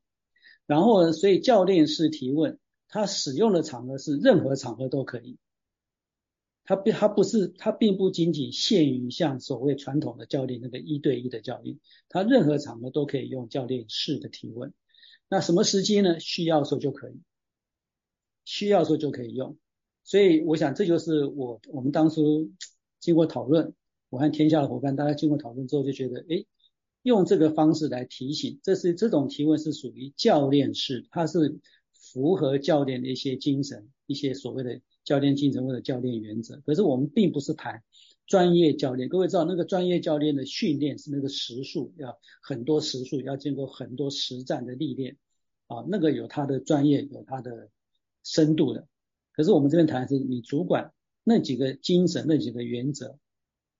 [0.64, 2.58] 然后呢，所以教练式提问。
[2.88, 5.36] 他使用的场合是任何场合都可以，
[6.64, 14.72] 他并他不是他并不仅仅限于像所谓传统的教练那个一对一的教练，他任何场合都可以用教练式的提问。
[15.28, 16.18] 那什么时机呢？
[16.18, 17.20] 需要的时候就可以，
[18.46, 19.58] 需要的时候就可以用。
[20.02, 22.50] 所以我想这就是我我们当初
[23.00, 23.74] 经过讨论，
[24.10, 26.46] 我和天下的伙伴大家经过讨论之后就觉得，诶，
[27.02, 31.58] 用这个方式来提醒，这是这种提问是属于教练式，它是。
[32.12, 36.60] 符合教练的一些精神，一些所谓的教练精神或者教练原则。
[36.66, 37.84] 可是我们并不是谈
[38.26, 45.18] 专业教练，各位知道那个专业教练的训练是那个时数，要很多时数，要经过很多实战的历练
[45.68, 47.68] 啊，那个有他的专业，有他的
[48.24, 48.88] 深度的。
[49.32, 50.92] 可是我们这边谈的是你主管
[51.30, 53.16] 那几个精神，那几个原则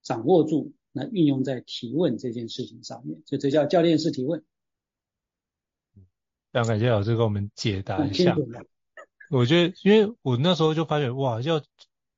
[0.05, 4.45] 掌握住，那运用在提问这件事情上面，所以这叫教练式提问。
[6.53, 8.37] 非常感谢老师给我们解答一下。
[9.33, 11.61] 我觉得，因为我那时候就发觉，哇，要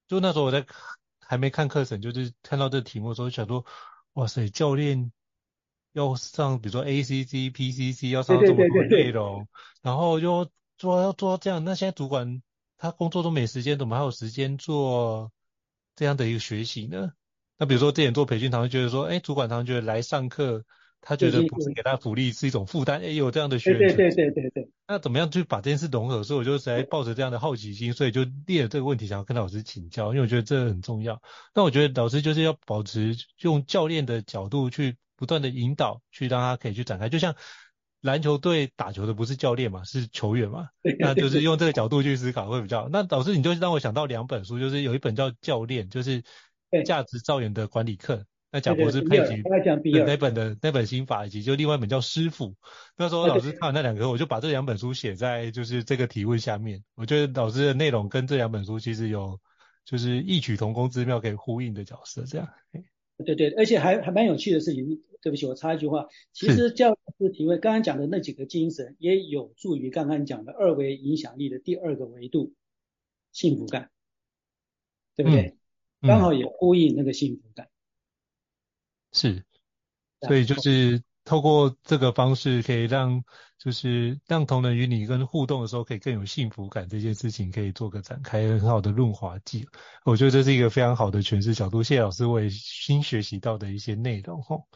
[0.06, 0.66] 就那时候我在
[1.18, 3.64] 还没看课程，就是看到这个题目的时候，想说，
[4.12, 5.10] 哇塞，教练
[5.92, 9.48] 要上，比如说 ACC、PCC 要上这么多内容，
[9.80, 12.42] 然后又做要做到这样，那现在主管
[12.82, 15.30] 他工作都没时间，怎么还有时间做
[15.94, 17.12] 这样的一个学习呢？
[17.56, 20.64] 那比如说这点做培训，他会觉得说，哎，主管他们觉得来上课。
[21.04, 23.00] 他觉得不是给他福利，是一种负担。
[23.00, 24.70] 哎，有这样的学员，对对对对对。
[24.86, 26.22] 那怎么样去把这件事融合？
[26.22, 31.20] 所以我就在抱着这样的好奇心，所以就列了这个问题，想要跟老师请教，因为我觉得这很重要。
[31.56, 37.08] 那我觉得老师就是要保持用教练的角度去不断的引导，去让他可以去展开。
[37.08, 37.34] 就像
[38.02, 42.88] 篮球队打球的不是教练嘛，是球员嘛，那就是用这个角度去思考会比较好。
[42.88, 46.22] 那老师你就让我想到两本书，就是有一本叫《教练》，就是
[46.84, 48.26] 价值造园的管理课。
[48.54, 49.40] 那贾博士佩奇
[50.04, 52.48] 那本的那本心法，以及就另外一本叫《师傅》。
[52.98, 56.84] 那时候老师看完那两个，我就把这两本书写在就是这个提问下面。
[56.94, 59.40] 我觉得老师的内容跟这两本书其实有
[59.86, 62.24] 就是异曲同工之妙，可以呼应的角色。
[62.26, 62.46] 这样。
[63.18, 65.02] 对对，而且还还蛮有趣的事情。
[65.22, 66.08] 对不起，我插一句话。
[66.32, 72.54] 其实教练式提问刚刚讲的那几个精神，也有助于刚刚讲的二维影响力的第二个维度——
[73.30, 73.92] 幸福感，
[75.14, 75.56] 对不对？
[76.00, 77.68] 刚好也呼应那个幸福感。
[79.12, 79.44] 是，
[80.22, 83.22] 所以就是透过这个方式，可以让
[83.58, 86.88] 就是让同仁与你跟互动的时候，可以更有幸福感。
[86.88, 89.66] 这件事情可以做个展开，很好的润滑剂。
[90.04, 91.82] 我觉得这是一个非常好的诠释角度。
[91.82, 94.66] 谢谢老师，我也新学习到的一些内容吼。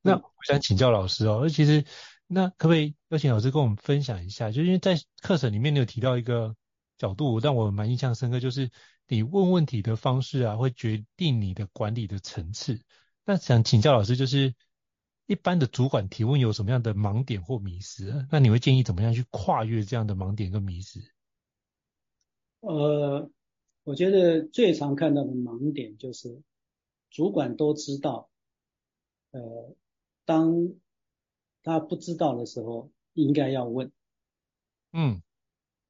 [0.00, 1.84] 那我想请教老师哦，那其实
[2.26, 4.50] 那可不可以邀请老师跟我们分享一下？
[4.50, 6.54] 就因为在课程里面你有提到一个
[6.96, 8.70] 角度，让我蛮印象深刻，就是
[9.06, 12.80] 你问问题的方式啊，会决定你的管理的层次。
[13.26, 14.54] 那想请教老师，就是
[15.26, 18.26] 一般的主管提问有什么样的盲点或迷思？
[18.30, 21.00] 那你会建议怎么样去跨越这样的盲点跟迷失？
[22.60, 23.30] 呃，
[23.84, 26.42] 我觉得最常看到的盲点就是
[27.10, 28.28] 主管都知道，
[29.30, 29.74] 呃，
[30.24, 30.74] 当
[31.62, 33.92] 他不知道的时候应该要问，
[34.92, 35.22] 嗯，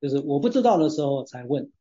[0.01, 1.73] 就是我不知道的时候才问。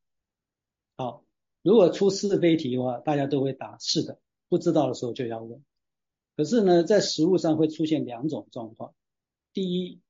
[0.95, 1.23] 好，
[1.61, 4.19] 如果出是非题的话，大家都会答是的。
[4.49, 5.63] 不知道的时候就要问，
[6.35, 8.93] 可是呢，在实务上会出现两种状况。
[9.53, 10.01] 第一，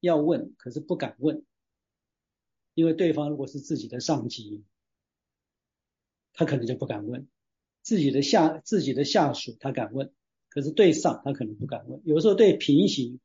[0.00, 1.44] 要问，可是不敢问，
[2.74, 4.64] 因为对方如果是自己的上级，
[6.32, 7.26] 他可能就不敢问；
[7.82, 10.12] 自己的下自己的下属他敢问，
[10.48, 12.00] 可是对上他可能不敢问。
[12.04, 13.20] 有时候对平行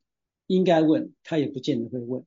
[0.46, 2.24] 应该问，他也不见得会问。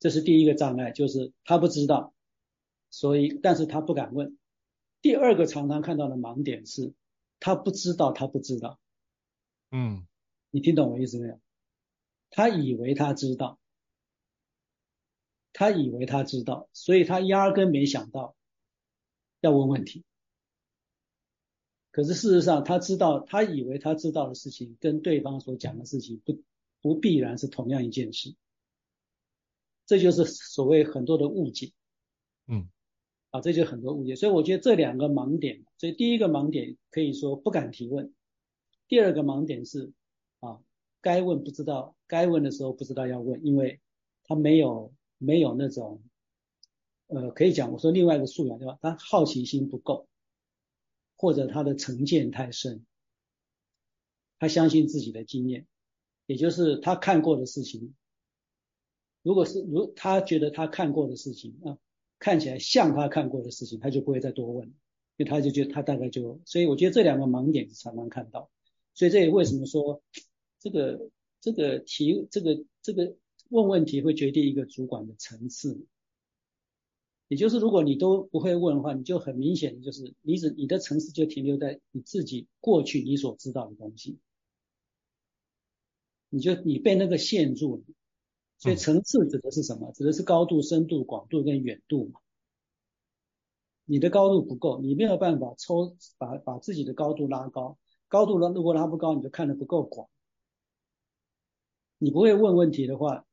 [0.00, 2.14] 这是第一个障碍，就是他不知道，
[2.90, 4.36] 所以但是他不敢问。
[5.00, 6.92] 第二个常常看到的盲点是。
[7.40, 8.78] 他不知道，他不知道。
[9.76, 10.06] 嗯，
[10.50, 11.40] 你听懂我意思没有？
[12.30, 13.58] 他以为他知道，
[15.52, 18.36] 他以为他知道，所以他压根没想到
[19.40, 20.04] 要问问题。
[21.90, 26.40] 可是事实上他知道，他以为他知道的事情跟对方所讲的事情不
[26.80, 28.36] 不必然是同样一件事，
[29.86, 31.72] 这就是所谓很多的误解。
[32.46, 32.70] 嗯，
[33.30, 34.14] 啊，这就很多误解。
[34.14, 38.13] 所以我觉得这两个盲点，所以第一个盲点可以说不敢提问，
[38.88, 39.92] 第二个盲点是
[40.40, 40.60] 啊，
[41.00, 43.80] 该问不知道，该问的时候不知道要问，因为
[44.24, 46.02] 他没有没有那种。
[47.06, 48.78] 呃，可以讲，我说另外一个素养对吧？
[48.80, 50.08] 他好奇心不够，
[51.16, 52.86] 或者他的成见太深，
[54.38, 55.66] 他相信自己的经验，
[56.24, 57.94] 也就是他看过的事情，
[59.22, 61.76] 如果是如他觉得他看过的事情啊，
[62.18, 64.74] 看起来像他看过的事情，他就不会再多问，因
[65.18, 68.50] 为他就觉得他大概就，所以我觉得这两个盲点是常常看到，
[68.94, 70.02] 所以这也为什么说
[70.60, 73.16] 这个这个提这个这个
[73.50, 75.86] 问问题会决定一个主管的层次。
[77.28, 84.18] 也就是，如果你都不会问的话，你就很明显的就是，你只你的层次就停留在你自己过去你所知道的东西，
[86.28, 87.82] 你就你被那个限住了。
[88.58, 89.90] 所以层次指的是什么？
[89.92, 92.20] 指的是高度、深度、广度跟远度嘛。
[93.86, 97.78] 你的高度不够，你没有办法抽把把自己的高度拉高，
[98.08, 100.08] 高度拉如果拉不高，你就看得不够广。
[101.98, 103.24] 你不会问问题的话，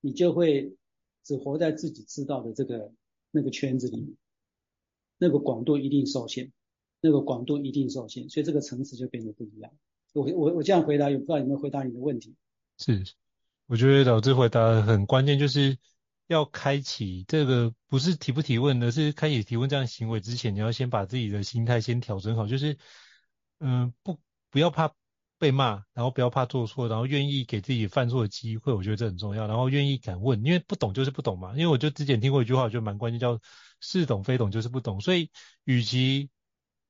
[0.00, 0.76] 你就会
[1.24, 2.92] 只活在自己知道的这个。
[3.32, 4.16] 那个圈子里，
[5.16, 6.50] 那个广度一定受限，
[7.00, 9.70] 那个广度一定受限，所以这个层次就变得不一样。
[10.14, 12.34] 我我我这样回答，也不知道有没有回答你的问题。
[12.76, 13.04] 是，
[13.66, 15.78] 我觉得老师回答很关键，就是
[16.26, 22.76] 要开启这个不是提不提问，的是开启提问这样行为之前，你要先把自己的心态先调整好，就是
[23.60, 24.18] 嗯、不
[24.50, 24.92] 不要怕。
[25.40, 29.46] 被骂，然后不要怕做错，然后愿意给自己犯错的机会，我觉得这很重要。
[29.46, 31.52] 然后愿意敢问，因为不懂就是不懂嘛。
[31.52, 33.40] 因为我就之前听过一句话，我觉得蛮关键，叫
[33.80, 35.00] 似懂非懂就是不懂。
[35.00, 35.30] 所以，
[35.64, 36.28] 与其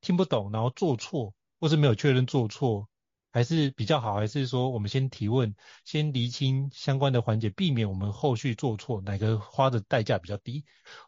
[0.01, 2.89] 听不懂，然后做错，或是没有确认做错，
[3.33, 5.55] 还是比较好，还是说我们先提问，
[5.85, 10.65] 先厘清相关的环节，避免我们后续做错，哪个花的代价比较低？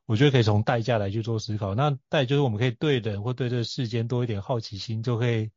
[0.07, 1.75] 我觉得可以从代价来去做思考。
[1.75, 5.51] 那代就是我们可以对人或对这个世间多一点好奇心，就可以。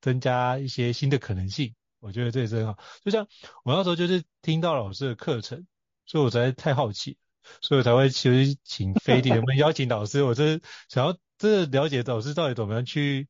[0.00, 2.76] 增加一些新的可能性，我觉得这也是很好。
[3.04, 3.28] 就像
[3.62, 5.64] 我那时候就是听到老师的课程，
[6.06, 7.18] 所以我实在太好奇，
[7.60, 13.28] 所以我才会其实请飞迪能不能邀请老师，我真想要真的了解老师到底怎么样去，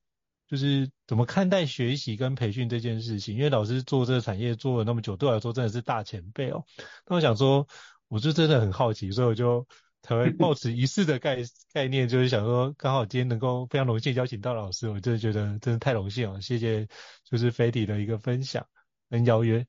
[0.52, 3.34] 就是怎么看待学习跟培训这件事情。
[3.34, 6.62] 因为老师做这个产业做了那么久，对我来说真的是大前辈哦。
[7.06, 7.66] 那我想说，
[8.08, 9.66] 我就真的很好奇，所以我就。
[10.04, 11.38] 才会抱持一试的概
[11.72, 16.88] 概念，就是想说，刚好今天能够非常荣幸邀请到老师，我真的觉得真的太荣幸了，谢谢，
[17.22, 18.66] 就是飞迪的一个分享
[19.08, 19.64] 跟邀约。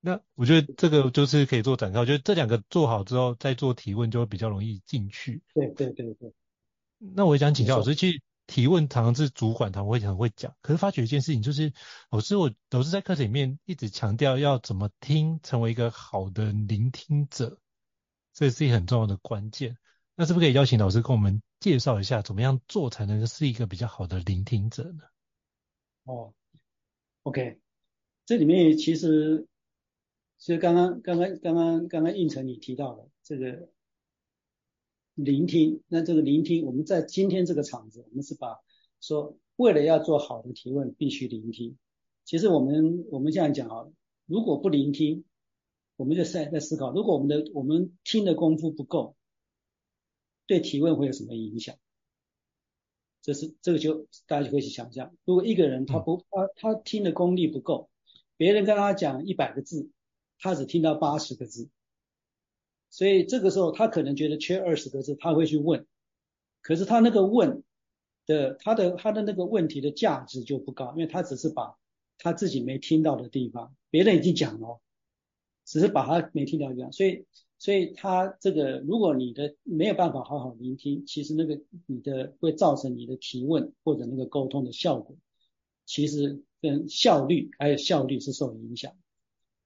[0.00, 5.42] 那我觉得这个就是可以做展开，我觉得这两个做好之后，再做提问就会比较容易进去。
[5.52, 6.32] 对对对对。
[6.98, 11.72] 那我也想请教老师，其实提问常常是主管他们会很会讲，可是发觉一件事情就是，
[12.10, 17.58] 老师我老师在课程里面一直强调要怎么听，成为一个好的聆听者。
[18.32, 19.78] 这是一个很重要的关键，
[20.16, 25.04] 那是不是可以邀请老师跟我们介绍一下，怎么样做才能是一个比较好的聆听者呢？
[26.02, 26.34] 哦
[27.22, 27.60] ，OK，
[28.26, 29.46] 这里面其实，
[30.36, 33.68] 其实刚刚刚刚刚刚刚刚应成你提到的这个
[35.14, 38.58] 聆听，那这个聆听，我们在今天这个场子，我们是把
[39.00, 41.76] 说为了要做好的提问，必须聆听。
[42.24, 43.86] 其实我们我们这样讲啊，
[44.26, 45.24] 如果不聆听。
[45.96, 49.14] 我们就在在思考，如果我们的我们听的功夫不够，
[50.44, 51.76] 对提问会有什么影响？
[53.22, 57.88] 这是这个就大家就可以去想象，如果一个人他不他他听的功力不够，
[58.36, 59.88] 别人跟他讲一百个字，
[60.40, 61.68] 他只听到八十个字，
[62.94, 65.84] 所以这个时候他可能觉得缺二十个字，他会去问，
[66.62, 67.64] 可是他那个问
[68.26, 71.76] 的他的他的那个问题的价值就不高，因为他只是把
[72.18, 74.80] 他自己没听到的地方，别人已经讲了。
[75.66, 77.24] 只是把他没听到一样，所以，
[77.58, 85.16] 所以他这个，如果你的没有办法好好聆听，其实那个你的会造成你的提问或者那个沟通的效果，
[85.86, 88.94] 其实跟效率还有效率是受影响。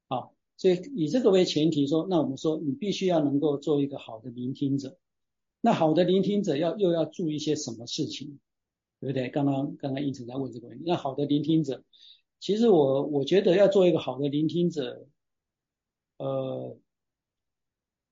[0.07, 4.99] 好，所以以这个为前提说，那我们说你必须要能够做一个好的聆听者。
[5.61, 8.39] 那好的聆听者要又要注意一些什么事情，
[8.99, 9.29] 对不对？
[9.29, 10.83] 刚刚刚刚应成在问这个问题。
[10.85, 11.83] 那好的聆听者，
[12.39, 15.07] 其实我我觉得要做一个好的聆听者。
[16.17, 16.77] 呃，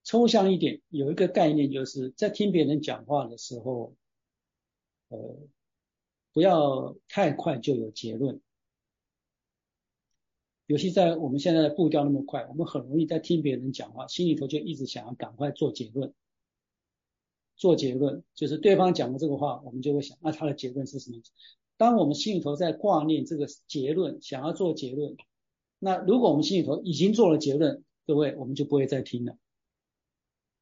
[0.05, 3.97] 抽象一点，有一个概念，就是在听别人讲话的时候，
[5.09, 5.37] 呃，
[6.31, 8.39] 不要太快就有结论。
[10.67, 16.13] 尤其在我们现在的步调那么快，我们很容易在听别人讲话，心里头就一直想要赶快做结论。
[17.55, 21.21] 做结论就是对方讲的这个话，我们就会想，那他的结论是什么？
[21.77, 25.15] 当我们心里头在挂念这个结论，想要做结论，
[25.79, 29.37] 那如果我们心里头已经做了结论，各位我们就不会再听了，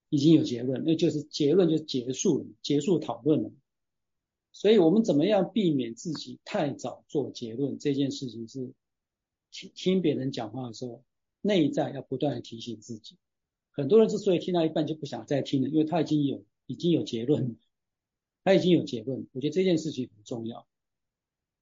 [0.09, 3.51] 已经有结论，那就是结论就结束了，结束讨论了。
[4.51, 7.77] 所以我们怎么样避免自己太早做结论？
[7.79, 8.71] 这件事情是
[9.55, 11.01] 听听别人讲话的时候，
[11.39, 13.17] 内在要不断的提醒自己。
[13.71, 17.55] 很多人之所以听到一半就不想再听了，因为他已经有已经有结论，
[18.43, 19.25] 他已经有结论。
[19.31, 20.67] 我觉得这件事情很重要。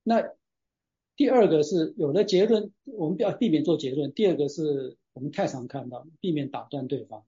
[0.01, 0.23] 那
[1.15, 4.11] 第二个是有了结论，我们不要避免做结论。
[4.11, 7.23] 第二个是我们太常看到，避免打断对方，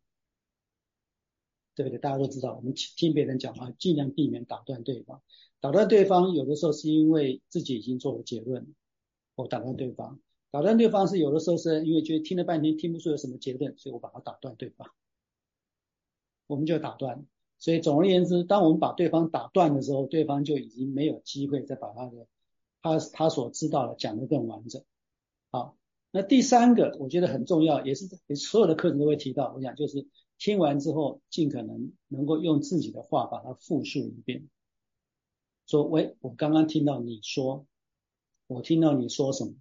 [1.76, 2.00] 对不对？
[2.00, 5.22] 大家都知道，我们听别人讲话，尽量避免打断对方。
[5.60, 8.74] 打断对方有的时候是因为自己已经做了结论，
[9.36, 10.20] 我打断对方。
[10.56, 14.90] 打断对方是有的时候是因为觉得听了半天听不出有什么结论，所以我把它打断对方。
[16.48, 17.26] 我们就打断。
[17.58, 22.26] 所以总而言之，当我们把对方打断的时候，对方就已经没有机会再把他的。
[22.82, 24.82] 他他所知道的讲得更完整。
[25.52, 25.78] 好，
[26.10, 29.52] 那第三个我觉得很重要，也是所有的课程都会提到。
[29.54, 34.48] 我讲就是听完之后，尽可能能够用自己的话把它复述一遍。
[35.68, 37.66] 说，喂，我刚刚听到你说，
[38.48, 39.54] 我听到你说什么，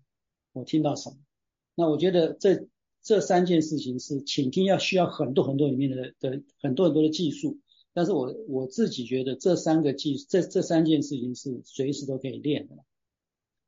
[0.55, 1.17] 我听到什么？
[1.75, 2.67] 那我觉得这
[3.03, 7.59] 这三件事情是倾听要需要很多很多里面的的很多很多的技术，
[7.93, 12.77] 但是我我自己觉得这三个技这这三件事情是随时都可以练的。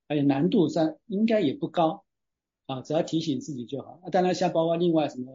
[0.08, 2.04] 而且难度上应该也不高
[2.66, 4.00] 啊，只要提醒自己就好。
[4.12, 5.32] 当然像包括另外什么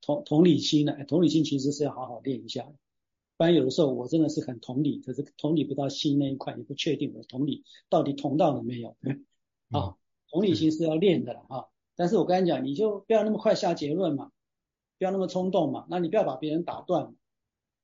[0.00, 0.96] 同同理心呢？
[1.06, 2.66] 同理心其实是要好好练一下。
[3.36, 8.96] 不然有的时候我真的是很同理，可是同理不到心那一块，你不确定我同理到底同到了没有。
[9.70, 9.96] 啊，
[10.34, 11.64] 同理心是要练的了啊。
[11.94, 14.32] 但是我跟你讲，你就不要那么快下结论嘛，
[14.98, 15.86] 不要那么冲动嘛。
[15.88, 17.14] 那你不要把别人打断，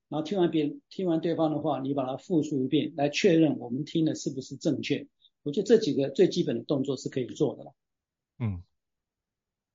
[0.09, 5.07] 然后听完别人听完对方的话，你把它复述一遍，来确认我们听的是不是正确。
[5.44, 7.72] 我觉得这几个最基本的动作是可以做的了。
[8.40, 8.64] 嗯，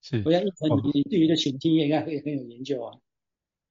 [0.02, 0.22] 是。
[0.26, 3.00] 我想一成，你对于这倾听应该会很有研究啊。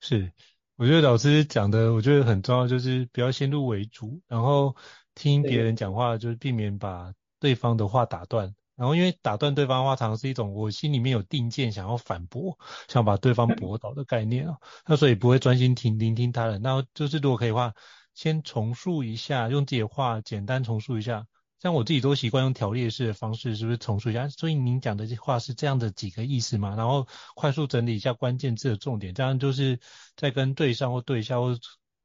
[0.01, 0.33] 是，
[0.77, 4.75] 我觉得老师讲的，我觉得很重要，就是不要先入为主，然后
[5.15, 8.55] 听别人讲话，就是避免把对方的话打断。
[8.77, 12.59] 然后因为打断对方的话，常常是一种我心里面有定见，想要反驳，
[12.89, 14.57] 想把对方驳倒的概念啊。
[14.87, 16.61] 那所以不会专心听聆听他人。
[16.61, 17.73] 那就是如果可以的话，
[18.15, 21.27] 先重述一下，用自己的话简单重述一下。
[21.61, 24.29] 像我自己都习惯用条列式的方式，是不是重述一下？
[24.29, 26.77] 所以您讲的这话是这样的几个意思嘛？
[26.77, 29.81] 然后快速整理一下关键字的重点，这样就是
[30.15, 31.57] 在跟对上或对下或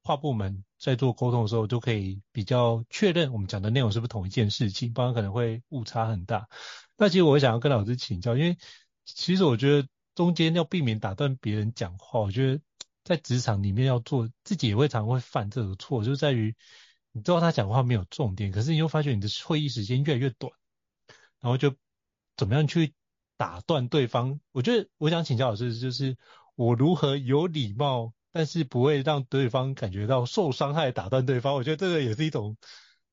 [0.10, 6.50] 跨部门在做沟通的时候，就可以比较确认我们讲的内容是不是同一件事情，不然可能会误差很大。
[6.98, 8.58] 那其实我想要跟老师请教，因为
[9.06, 12.60] 其实我觉得中间要避免打断别人讲话，我觉得
[13.04, 16.56] 在职场里面要做，自己也会常会犯这个错，就在于。
[17.12, 20.52] 你知道他讲话没有重点，可是你又发觉你的会议时间越来越短，
[21.40, 21.76] 然后就
[22.36, 22.94] 怎么样去
[23.38, 24.40] 打断对方？
[24.52, 26.18] 我觉得我想请教老师，就是
[26.56, 31.56] 我如何有礼貌，但是不会让对方感觉到受伤害，打断对方。
[31.56, 32.58] 我觉得这个也是一种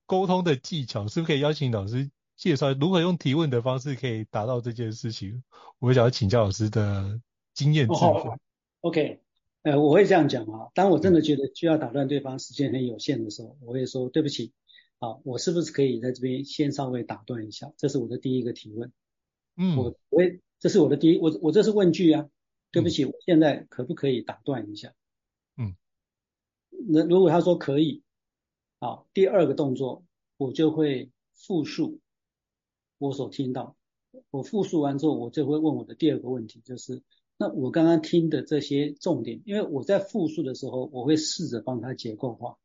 [0.06, 5.42] 沟通的技巧，是不是可以邀请老师介绍如何用提问的方式可以达到这件事情？
[5.78, 7.20] 我想要请教老师的
[7.54, 8.10] 经验之谈。
[8.10, 8.34] Oh,
[8.82, 9.20] OK。
[9.62, 14.52] 呃，我会这样讲啊，当我真的觉得需要打断对方，时间很有限的时候，我会说对不起，
[15.00, 17.72] 啊，我是不是可以在这边先稍微打断一下？
[17.76, 18.92] 这是我的第一个提问。
[19.56, 22.28] 嗯，我我会，这是我的第一，我我这是问句啊，
[22.70, 24.92] 对不起，我现在可不可以打断一下？
[26.78, 28.02] 嗯，那如果他说可以，
[28.80, 30.04] 好，第二个动作
[30.36, 32.00] 我就会复述
[32.98, 33.76] 我所听到，
[34.30, 37.02] 我复述完之后，我就会问我的第二个问题，就是。
[37.38, 42.56] 那我刚刚听的这些重点，因为我在复述的时候，我会试着帮他结构化。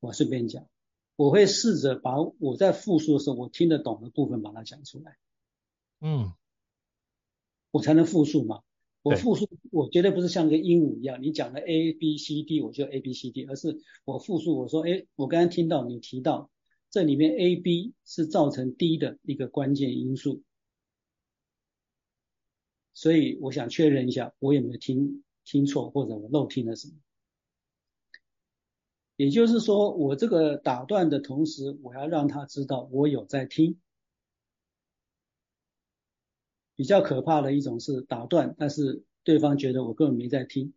[0.00, 0.66] 我顺便讲，
[1.14, 5.16] 我会试着把我在复述的时候我听得懂的部分把它讲出来。
[6.00, 6.32] 嗯，
[7.70, 8.62] 我才能复述嘛。
[9.02, 16.50] 我复述，我绝对不是像个鹦鹉一样，你讲的 A B C D 我就 A B C D，而是我复述，我说，哎，我刚刚听到你提到
[16.90, 20.42] 这里面 A B 是造成 D 的一个关键因素。
[22.92, 26.94] 所以我想确认一下，我有没有听听错，或者我漏听了什么？
[29.16, 33.78] 也就是说，我这个打断的同时，我要让他知道我有在听。
[36.78, 40.72] 比较可怕的一种是打断，但是对方觉得我根本没在听，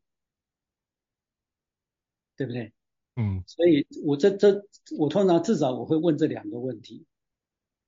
[2.36, 2.74] 对不对？
[3.18, 3.43] 嗯。
[3.45, 4.66] 所以我这这
[4.97, 7.06] 我通常至少我会问这两个问题。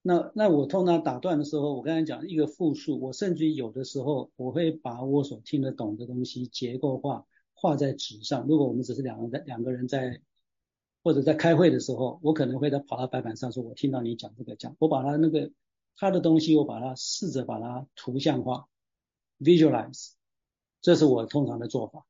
[0.03, 8.45] 那那我通常打断的时候，我刚才讲一个复述，我甚至于有的时候我会把我所听得懂的东西结构化画在纸上。
[8.45, 10.21] 如果我们只是两个两个人在
[11.03, 15.49] 或者在开会的时候，我可能会在跑到白板上说，我听到你讲这个讲，我把它那个
[15.97, 18.67] 他的东西，我把它试着把它图像化
[19.39, 20.11] ，visualize，
[20.81, 22.05] 这是我通常的做法。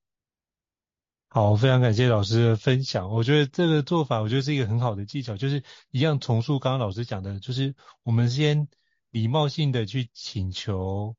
[1.27, 3.09] 好，非常感谢老师的分享。
[3.09, 8.67] 我觉得这个做法，我觉得是一个很好的技巧，就是一样重述刚刚老师讲的，就是我们先
[9.09, 11.15] 礼貌性的去请求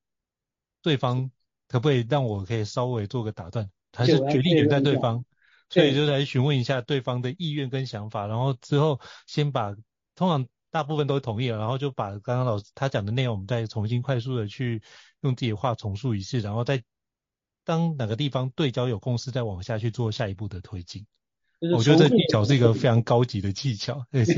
[0.83, 1.33] 对方，
[1.67, 5.25] 可不可以让我可以稍微做个打断，还是决定权在对方，
[5.69, 9.75] 所以就来询问一下对方的意愿跟想法，然后之后先把
[10.15, 14.83] 通常大部分都同意了，然后就把刚刚老师他讲的内容，我们再重新快速的去
[15.21, 16.83] 用自己的话重述一次，然后再。
[17.67, 21.07] 当哪个地方对焦有共识，再往下去做下一步的推进。
[21.75, 24.35] 我觉得这技巧是一个非常高级的技巧，也是。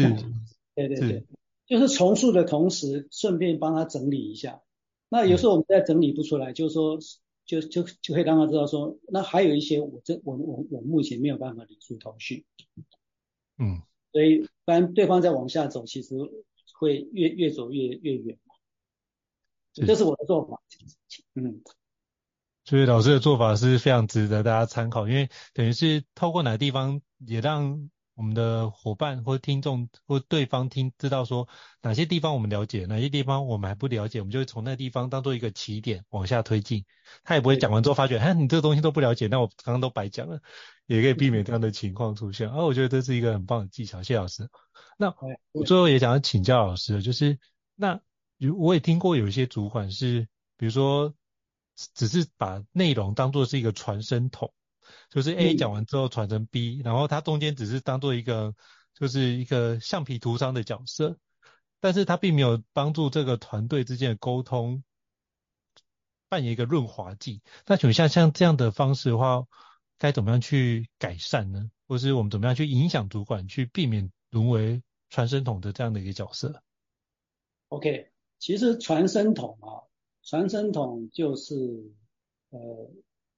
[0.77, 1.27] 对对对，
[1.67, 4.63] 就是重述的同时，顺便帮他整理一下。
[5.09, 6.99] 那有时候我们在整理不出来，嗯、就是说，
[7.45, 12.47] 就就就可以让他知道说，那还有一些我这我我我目前没有办法理出头绪。
[13.59, 13.83] 嗯。
[14.17, 16.15] 所以，不然对方再往下走，其实
[16.73, 18.39] 会越越走越越远。
[19.75, 20.59] 这是我的做法。
[21.35, 21.61] 嗯。
[22.65, 31.49] 所以老师的做法是非常值得大家参考，因为等于是透过哪个地方，也让我们的伙伴或听众或对方听知道说
[31.83, 36.85] 哪些地方我们了解，哪些地方我们还不了解，我们就会从那个地方当做一个起点往下推进。
[37.23, 40.41] 他也不会讲完之后发觉，哎，你这个东西都不了解，那我刚刚都白讲了，
[40.87, 42.51] 也可以避免这样的情况出现。
[42.51, 44.49] 啊，我觉得这是一个很棒的技巧，谢谢老师。
[44.99, 45.15] 那
[45.53, 47.39] 我最后也想要请教老师，就是
[47.75, 48.01] 那
[48.59, 51.15] 我也听过有一些主管是，比如说。
[51.95, 54.51] 只是把内容当做是一个传声筒，
[55.09, 58.55] 就是 A 讲完之后传成 B，、嗯、然后它中间只是当做一个
[58.95, 61.19] 就是一个橡皮图章的角色，
[61.81, 64.83] 但是它并没有帮助这个团队之间的沟通
[66.29, 67.43] 扮演一个润滑剂。
[67.67, 69.45] 那请问像像这样的方式的话，
[69.99, 71.71] 该怎么样去改善呢？
[71.87, 76.63] 或是我们怎么样去影响主管去避免沦为传声筒的这样的一个角色
[77.69, 79.87] ？OK，其实传声筒啊。
[80.29, 81.55] 传声筒就是，
[82.51, 82.91] 呃，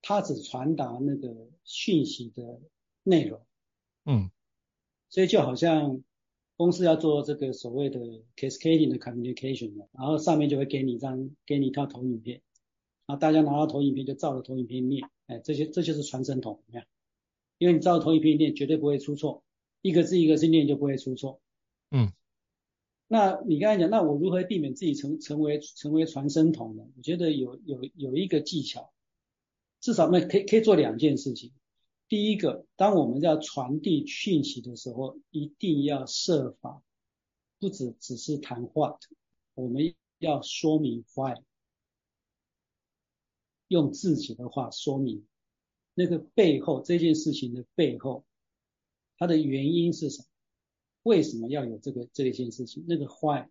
[0.08, 2.62] 它只传达那个讯息的
[3.02, 3.42] 内容，
[4.06, 4.30] 嗯，
[5.10, 6.02] 所以就好像
[6.56, 8.00] 公司要做这个所谓的
[8.34, 12.40] cascading 的 communication，然后上面就会给你一张，给你一套投影片，
[13.04, 16.86] 然后大家拿到投影片就照着投影片念，哎，这些这就是传声筒，怎么样？
[17.58, 19.44] 因为你照着投影片念，绝对不会出错，
[19.82, 21.42] 一个字一个字念就不会出错，
[21.90, 22.10] 嗯。
[23.08, 26.84] 那你刚才讲，那我如何避免自己成成为成为传声筒呢？
[26.96, 28.90] 我觉得有有有一个技巧，
[29.80, 31.52] 至少那可以可以做两件事情。
[32.08, 36.82] 第一个，当我们要传递讯息的时候，一定要设法，
[37.58, 38.98] 不只只是谈话，
[39.54, 41.34] 我们要说明 why，
[43.68, 45.26] 用自己的话说明
[45.94, 48.24] 那个背后这件事情的背后，
[49.18, 50.28] 它的原因是什么？
[51.02, 52.84] 为什么要有这个这一件事情？
[52.88, 53.50] 那个坏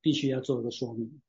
[0.00, 1.20] 必须要做一个说明，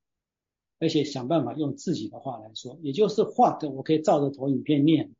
[0.78, 5.14] 而且想办法用自己的话来说，也就是话的我可以照着投影片念。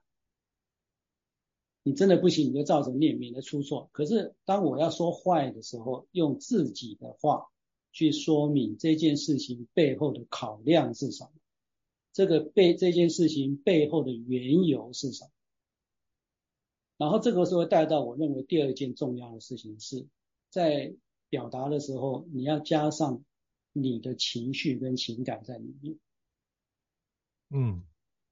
[1.82, 3.88] 你真的不行，你就照着念，免得出错。
[3.92, 7.46] 可是当我要说坏的时候，用自己的话
[7.92, 11.30] 去说明这件事情背后的考量是什么，
[12.12, 15.30] 这个背这件事情背后的缘由是什么。
[16.98, 20.06] 然后这个时候带到我认为第二件重要的事情是，
[20.50, 20.94] 在
[21.30, 23.24] 表达的时候，你要加上
[23.82, 25.98] 你的情绪跟情感在里面。
[27.50, 27.82] 嗯，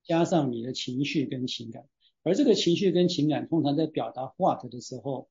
[0.04, 1.88] 加上你的情绪跟情感，
[2.22, 5.28] 而这个情绪跟情感通常在表达 what 的时候，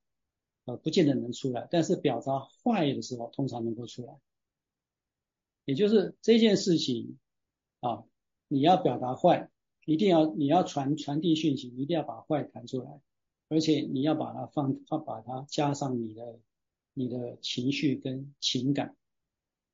[0.66, 4.20] 呃，不见得能出来，但是表达坏的时候通常能够出来。
[5.66, 7.18] 也就是这件事情
[7.80, 8.04] 啊，
[8.48, 9.50] 你要表达坏，
[9.86, 13.02] 一定要你要传传递讯息，一定要把坏弹出来。
[13.48, 16.40] 而且你要把它放放，把它加上你的
[16.94, 18.96] 你的情绪跟情感，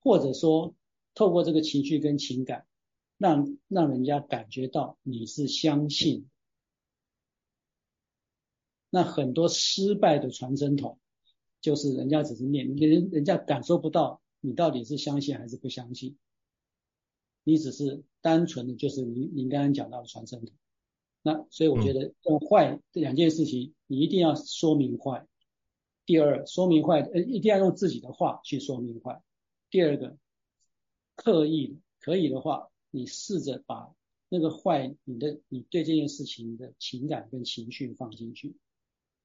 [0.04, 0.76] 或者说
[1.14, 2.66] 透过这个情绪跟情感，
[3.18, 6.28] 让让人家感觉到你是相信。
[8.90, 11.00] 那很多失败的传声筒，
[11.62, 16.18] 就是人家只是念，人人家感受不到你到底是相信还是不相信，
[17.44, 20.54] 你只是单纯的就是你你刚刚讲到的传声筒。
[21.22, 25.28] 那所以我觉得用坏这两件事情，你一定要说明坏。
[26.06, 29.22] 第二，说明坏，呃，一定要用自己的话去说明坏。
[29.72, 30.18] 第二个，
[31.16, 33.92] 刻意可以的话，你试着把
[34.30, 38.56] 那个坏，你的你对这件事情的情感跟情绪放进去。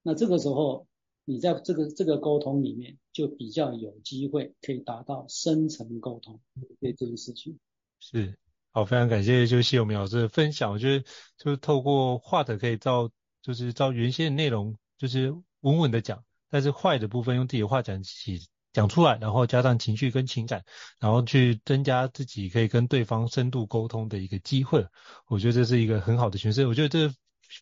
[0.03, 0.87] 那这个时候，
[1.25, 6.41] 你在这个这个沟通里面就比较有机会可以达到深层沟通
[6.81, 7.59] 对这件事情。
[8.01, 8.39] 是。
[8.71, 10.71] 好，非常感谢就谢永明老师的分享。
[10.71, 11.05] 我觉得
[11.39, 18.39] 就是透过话的可以照，就是照原先的内容，就是稳稳的讲，但是坏的部分用自己的话讲起
[18.77, 20.63] 讲出来，然后加上情绪跟情感，
[21.01, 24.87] 然后去增加自己可以跟对方深度沟通的一个机会。
[25.29, 27.11] 我觉得这是一个很好的诠释，我觉得这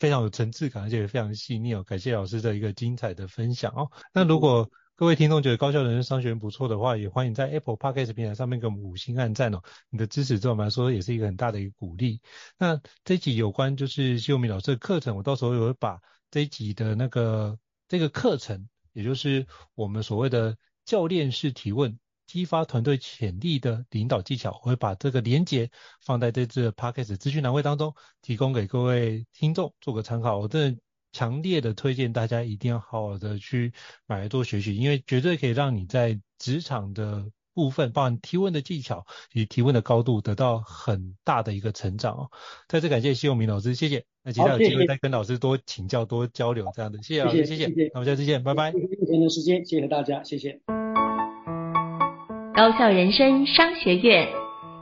[0.01, 1.85] 非常有层次感，而且也非常细腻哦。
[1.85, 3.89] 感谢老师的一个精彩的分享哦。
[4.13, 9.63] 那如果各位听众觉得高校人生商学院不错的话，也欢迎在 Apple Podcast 平台上面给我们五星按赞哦。
[9.91, 12.21] 你的支持对我们来说也是一个很大的一个鼓励。
[12.59, 16.01] 那这一集有关就是希优米老师的课程，我到时候也会把
[16.33, 17.57] 这一集的那个
[17.87, 19.47] 这个课程，也就是
[19.77, 20.57] 我们所谓的。
[20.85, 25.71] 教练式提问，激发团队潜力的领导技巧，我会把这个连结
[26.01, 30.39] 放在这次的 Podcast 资讯栏位当中，提供给各位听众做个参考。
[30.39, 30.81] 我真的
[31.13, 33.73] 强烈的推荐大家一定要好好的去
[34.07, 42.31] 买来做学习，因为绝对可以让你在职场的部分，包含提问的技巧以及提问的高度，得到很大的一个成长哦。
[42.69, 44.05] 再次感谢谢永明老师，谢谢。
[44.23, 47.67] 那接下来有机会再跟老师多请教、多交流这样的，谢谢老师，谢谢。
[47.69, 48.73] 谢谢，那我们下次见，拜拜。
[48.73, 50.61] 谢谢今天的时间，谢谢大家，谢谢。
[52.55, 54.29] 高校人生商学院，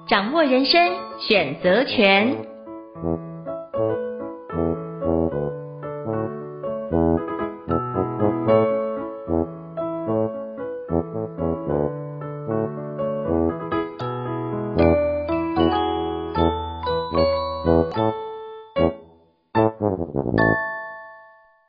[0.08, 3.31] 掌握人生选择权。